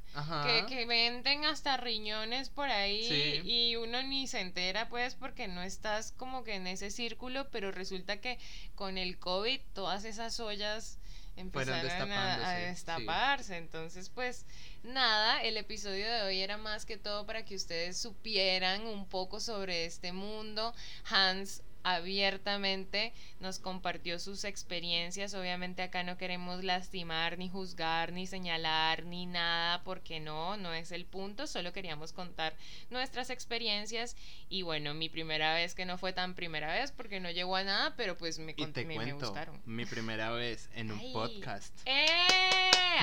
que, 0.46 0.66
que, 0.68 0.86
venden 0.86 1.46
hasta 1.46 1.78
riñones 1.78 2.50
por 2.50 2.70
ahí 2.70 3.42
y 3.44 3.76
uno 3.78 4.04
ni 4.04 4.28
se 4.28 4.42
entera 4.42 4.90
pues 4.90 5.16
porque 5.16 5.48
no 5.48 5.64
estás 5.64 6.12
como 6.12 6.44
que 6.44 6.54
en 6.56 6.68
ese 6.68 6.92
círculo, 6.92 7.50
pero 7.50 7.72
resulta 7.72 8.22
que 8.22 8.38
con 8.76 9.00
el 9.00 9.18
COVID 9.18 9.60
todas 9.74 10.06
esas 10.06 10.40
ollas 10.40 11.00
empezaron 11.40 12.12
a, 12.12 12.54
destaparse. 12.56 13.58
Entonces, 13.58 14.10
pues 14.10 14.46
nada, 14.84 15.42
el 15.44 15.58
episodio 15.58 16.12
de 16.12 16.22
hoy 16.24 16.42
era 16.42 16.58
más 16.58 16.86
que 16.86 16.98
todo 16.98 17.26
para 17.26 17.44
que 17.46 17.56
ustedes 17.56 17.98
supieran 17.98 18.86
un 18.86 19.08
poco 19.08 19.40
sobre 19.40 19.86
este 19.86 20.12
mundo. 20.12 20.74
Hans 21.10 21.64
abiertamente 21.84 23.14
nos 23.40 23.60
compartió 23.60 24.20
sus 24.20 24.44
experiencias. 24.44 25.34
Obviamente 25.34 25.82
acá 25.82 26.04
no 26.04 26.18
queremos 26.18 26.64
lastimar, 26.64 27.38
ni 27.38 27.50
juzgar, 27.50 28.12
ni 28.12 28.28
señalar, 28.28 29.06
ni 29.06 29.26
nada, 29.26 29.84
porque 29.84 30.20
no, 30.20 30.58
no 30.58 30.74
es 30.74 30.92
el 30.92 31.06
punto. 31.06 31.48
Solo 31.48 31.74
queríamos 31.74 32.14
contar 32.14 32.56
nuestras 32.90 33.30
experiencias. 33.30 34.16
Y 34.50 34.62
bueno, 34.62 34.94
mi 34.94 35.10
primera 35.10 35.54
vez, 35.54 35.76
que 35.76 35.86
no 35.86 35.98
fue 35.98 36.14
tan 36.14 36.36
primera 36.36 36.74
vez 36.74 36.92
porque 36.92 37.20
no 37.20 37.32
llegó 37.32 37.56
a 37.56 37.64
nada, 37.64 37.94
pero 37.96 38.18
pues 38.18 38.40
me, 38.40 38.56
conté, 38.56 38.86
me, 38.86 39.14
gustaron. 39.14 39.62
Mi 39.66 39.86
primera 39.86 40.32
vez 40.32 40.70
en 40.74 40.92
un 40.92 41.14
podcast. 41.14 41.74
¡Eh! 41.86 42.06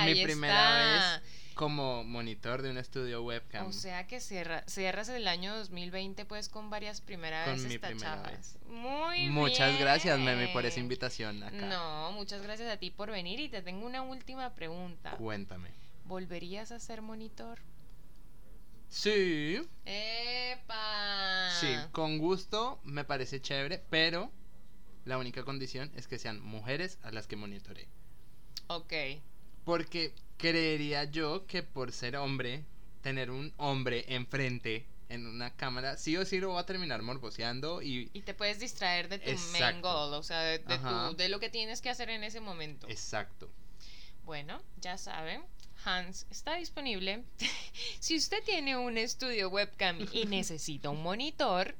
mi 0.05 0.23
primera 0.23 1.19
vez 1.19 1.46
como 1.57 2.05
monitor 2.05 2.61
de 2.61 2.69
un 2.71 2.77
estudio 2.77 3.21
webcam. 3.23 3.67
O 3.67 3.73
sea 3.73 4.07
que 4.07 4.21
cierras 4.21 5.09
el 5.09 5.27
año 5.27 5.55
2020 5.57 6.23
pues 6.25 6.47
con 6.47 6.69
varias 6.69 7.01
primeras 7.01 7.49
con 7.49 7.61
veces 7.61 7.81
tachadas. 7.81 8.57
Muy 8.67 9.27
Muchas 9.27 9.77
gracias, 9.79 10.17
Meme, 10.19 10.47
por 10.49 10.65
esa 10.65 10.79
invitación 10.79 11.43
acá. 11.43 11.65
No, 11.65 12.13
muchas 12.13 12.41
gracias 12.41 12.71
a 12.71 12.77
ti 12.77 12.91
por 12.91 13.11
venir 13.11 13.41
y 13.41 13.49
te 13.49 13.61
tengo 13.61 13.85
una 13.85 14.01
última 14.03 14.53
pregunta. 14.55 15.11
Cuéntame. 15.17 15.71
¿Volverías 16.05 16.71
a 16.71 16.79
ser 16.79 17.01
monitor? 17.01 17.59
Sí. 18.87 19.59
¡Epa! 19.83 21.49
Sí, 21.59 21.75
con 21.91 22.19
gusto, 22.19 22.79
me 22.85 23.03
parece 23.03 23.41
chévere, 23.41 23.83
pero 23.89 24.31
la 25.03 25.17
única 25.17 25.43
condición 25.43 25.91
es 25.95 26.07
que 26.07 26.17
sean 26.17 26.39
mujeres 26.39 26.97
a 27.03 27.11
las 27.11 27.27
que 27.27 27.35
monitore. 27.35 27.89
Ok. 28.67 28.93
Porque 29.67 30.13
creería 30.37 31.03
yo 31.03 31.45
que 31.45 31.61
por 31.61 31.91
ser 31.91 32.15
hombre, 32.15 32.63
tener 33.01 33.29
un 33.29 33.53
hombre 33.57 34.05
enfrente 34.07 34.85
en 35.09 35.27
una 35.27 35.53
cámara, 35.57 35.97
sí 35.97 36.15
o 36.15 36.23
sí 36.23 36.39
lo 36.39 36.53
va 36.53 36.61
a 36.61 36.65
terminar 36.65 37.01
morboseando 37.01 37.81
y... 37.81 38.09
Y 38.13 38.21
te 38.21 38.33
puedes 38.33 38.61
distraer 38.61 39.09
de 39.09 39.19
tu 39.19 39.37
main 39.51 39.81
goal, 39.81 40.13
o 40.13 40.23
sea, 40.23 40.39
de, 40.39 40.59
de 41.17 41.27
lo 41.27 41.41
que 41.41 41.49
tienes 41.49 41.81
que 41.81 41.89
hacer 41.89 42.09
en 42.09 42.23
ese 42.23 42.39
momento. 42.39 42.87
Exacto. 42.87 43.49
Bueno, 44.23 44.61
ya 44.79 44.97
saben, 44.97 45.43
Hans 45.83 46.27
está 46.31 46.55
disponible. 46.55 47.25
si 47.99 48.15
usted 48.15 48.41
tiene 48.45 48.77
un 48.77 48.97
estudio 48.97 49.49
webcam 49.49 49.99
y 50.13 50.27
necesita 50.27 50.91
un 50.91 51.03
monitor, 51.03 51.75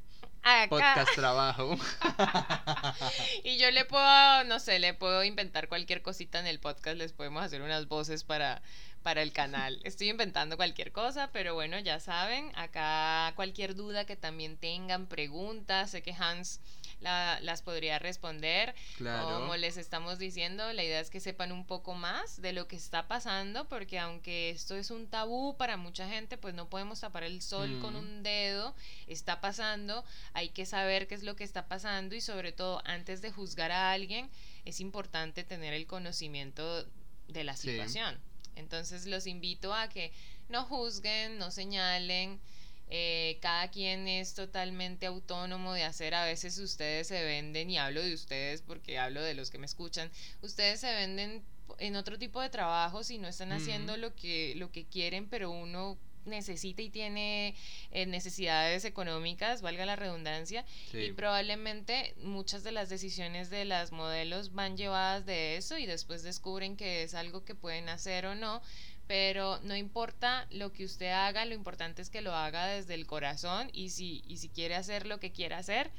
Podcast 0.69 1.13
trabajo. 1.15 1.77
y 3.43 3.57
yo 3.57 3.69
le 3.71 3.85
puedo, 3.85 4.43
no 4.45 4.59
sé, 4.59 4.79
le 4.79 4.93
puedo 4.93 5.23
inventar 5.23 5.67
cualquier 5.67 6.01
cosita 6.01 6.39
en 6.39 6.47
el 6.47 6.59
podcast, 6.59 6.97
les 6.97 7.11
podemos 7.11 7.43
hacer 7.43 7.61
unas 7.61 7.87
voces 7.87 8.23
para, 8.23 8.61
para 9.03 9.21
el 9.21 9.33
canal. 9.33 9.79
Estoy 9.83 10.09
inventando 10.09 10.55
cualquier 10.55 10.91
cosa, 10.91 11.29
pero 11.33 11.53
bueno, 11.53 11.79
ya 11.79 11.99
saben, 11.99 12.51
acá 12.55 13.33
cualquier 13.35 13.75
duda 13.75 14.05
que 14.05 14.15
también 14.15 14.57
tengan, 14.57 15.07
preguntas, 15.07 15.91
sé 15.91 16.01
que 16.01 16.13
Hans 16.13 16.61
las 16.99 17.61
podría 17.61 17.99
responder. 17.99 18.73
Como 18.97 19.55
les 19.55 19.77
estamos 19.77 20.19
diciendo, 20.19 20.71
la 20.73 20.83
idea 20.83 20.99
es 20.99 21.09
que 21.09 21.19
sepan 21.19 21.51
un 21.51 21.65
poco 21.65 21.93
más 21.93 22.41
de 22.41 22.53
lo 22.53 22.67
que 22.67 22.75
está 22.75 23.07
pasando, 23.07 23.67
porque 23.67 23.99
aunque 23.99 24.49
esto 24.49 24.75
es 24.75 24.91
un 24.91 25.07
tabú 25.07 25.55
para 25.57 25.77
mucha 25.77 26.07
gente, 26.07 26.37
pues 26.37 26.53
no 26.53 26.69
podemos 26.69 26.99
tapar 26.99 27.23
el 27.23 27.41
sol 27.41 27.79
con 27.81 27.95
un 27.95 28.23
dedo. 28.23 28.75
Está 29.07 29.41
pasando, 29.41 30.03
hay 30.33 30.49
que 30.49 30.65
saber 30.65 31.07
qué 31.07 31.15
es 31.15 31.23
lo 31.23 31.35
que 31.35 31.43
está 31.43 31.67
pasando 31.67 32.15
y 32.15 32.21
sobre 32.21 32.51
todo 32.51 32.81
antes 32.85 33.21
de 33.21 33.31
juzgar 33.31 33.71
a 33.71 33.91
alguien, 33.91 34.29
es 34.65 34.79
importante 34.79 35.43
tener 35.43 35.73
el 35.73 35.87
conocimiento 35.87 36.85
de 37.27 37.43
la 37.43 37.55
situación. 37.55 38.17
Entonces 38.55 39.05
los 39.05 39.27
invito 39.27 39.73
a 39.73 39.87
que 39.87 40.11
no 40.49 40.65
juzguen, 40.65 41.37
no 41.37 41.51
señalen, 41.51 42.39
eh, 42.89 43.37
cada 43.41 43.69
quien 43.69 44.07
es 44.07 44.33
totalmente 44.33 45.05
autónomo 45.05 45.73
de 45.73 45.83
hacer. 45.83 46.15
A 46.15 46.25
veces 46.25 46.57
ustedes 46.59 47.07
se 47.07 47.23
venden, 47.23 47.69
y 47.69 47.77
hablo 47.77 48.01
de 48.01 48.13
ustedes 48.13 48.61
porque 48.61 48.99
hablo 48.99 49.21
de 49.21 49.33
los 49.33 49.49
que 49.49 49.57
me 49.57 49.65
escuchan, 49.65 50.09
ustedes 50.41 50.79
se 50.79 50.93
venden 50.93 51.43
en 51.79 51.95
otro 51.95 52.17
tipo 52.17 52.41
de 52.41 52.49
trabajos 52.49 53.11
y 53.11 53.17
no 53.17 53.27
están 53.27 53.51
haciendo 53.51 53.97
lo 53.97 54.15
que, 54.15 54.53
lo 54.55 54.71
que 54.71 54.85
quieren, 54.85 55.27
pero 55.27 55.51
uno 55.51 55.97
necesita 56.27 56.81
y 56.81 56.89
tiene 56.89 57.55
eh, 57.91 58.05
necesidades 58.05 58.85
económicas, 58.85 59.61
valga 59.61 59.85
la 59.85 59.95
redundancia, 59.95 60.65
y 60.93 61.11
probablemente 61.13 62.13
muchas 62.21 62.63
de 62.63 62.71
las 62.71 62.89
decisiones 62.89 63.49
de 63.49 63.65
las 63.65 63.91
modelos 63.91 64.53
van 64.53 64.77
llevadas 64.77 65.25
de 65.25 65.57
eso 65.57 65.77
y 65.77 65.85
después 65.85 66.23
descubren 66.23 66.75
que 66.75 67.03
es 67.03 67.13
algo 67.13 67.43
que 67.43 67.55
pueden 67.55 67.89
hacer 67.89 68.25
o 68.25 68.35
no, 68.35 68.61
pero 69.07 69.59
no 69.63 69.75
importa 69.75 70.47
lo 70.51 70.73
que 70.73 70.83
usted 70.83 71.11
haga, 71.11 71.45
lo 71.45 71.55
importante 71.55 72.01
es 72.01 72.09
que 72.09 72.21
lo 72.21 72.35
haga 72.35 72.67
desde 72.67 72.93
el 72.93 73.07
corazón 73.07 73.69
y 73.71 73.89
si, 73.89 74.21
y 74.27 74.37
si 74.37 74.49
quiere 74.49 74.75
hacer 74.75 75.07
lo 75.07 75.19
que 75.19 75.31
quiera 75.31 75.57
hacer, 75.57 75.91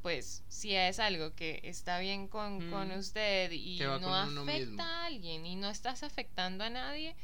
pues 0.00 0.42
si 0.48 0.74
es 0.74 0.98
algo 0.98 1.34
que 1.34 1.60
está 1.64 1.98
bien 1.98 2.28
con, 2.28 2.70
con 2.70 2.90
usted 2.92 3.50
y 3.52 3.78
no 3.78 4.14
afecta 4.14 4.84
a 4.84 5.06
alguien 5.06 5.44
y 5.46 5.56
no 5.56 5.70
estás 5.70 6.02
afectando 6.02 6.64
a 6.64 6.70
nadie, 6.70 7.14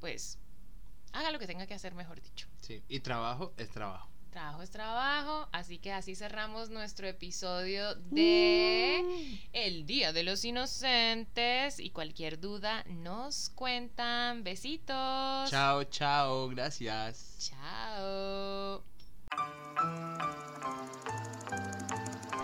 pues 0.00 0.38
haga 1.12 1.30
lo 1.30 1.38
que 1.38 1.46
tenga 1.46 1.66
que 1.66 1.74
hacer, 1.74 1.94
mejor 1.94 2.20
dicho. 2.20 2.48
Sí, 2.60 2.82
y 2.88 3.00
trabajo 3.00 3.52
es 3.56 3.70
trabajo. 3.70 4.08
Trabajo 4.38 4.62
es 4.62 4.70
trabajo, 4.70 5.48
así 5.50 5.78
que 5.78 5.92
así 5.92 6.14
cerramos 6.14 6.70
nuestro 6.70 7.08
episodio 7.08 7.96
de 7.96 9.02
uh. 9.02 9.48
El 9.52 9.84
Día 9.84 10.12
de 10.12 10.22
los 10.22 10.44
Inocentes 10.44 11.80
y 11.80 11.90
cualquier 11.90 12.38
duda 12.38 12.84
nos 12.86 13.50
cuentan. 13.50 14.44
Besitos. 14.44 15.50
Chao, 15.50 15.82
chao, 15.82 16.48
gracias. 16.50 17.50
Chao. 17.50 18.84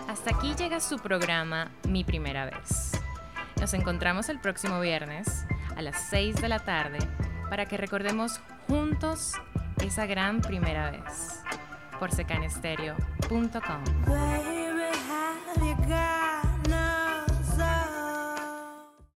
Hasta 0.09 0.35
aquí 0.35 0.53
llega 0.55 0.81
su 0.81 0.99
programa 0.99 1.71
Mi 1.87 2.03
Primera 2.03 2.43
Vez. 2.43 2.91
Nos 3.61 3.73
encontramos 3.73 4.27
el 4.27 4.41
próximo 4.41 4.81
viernes 4.81 5.45
a 5.77 5.81
las 5.81 6.09
6 6.09 6.41
de 6.41 6.49
la 6.49 6.59
tarde 6.59 6.99
para 7.49 7.67
que 7.67 7.77
recordemos 7.77 8.41
juntos 8.67 9.31
esa 9.81 10.05
gran 10.05 10.41
primera 10.41 10.91
vez 10.91 11.41
por 11.99 12.11
secanestereo.com. 12.11 13.83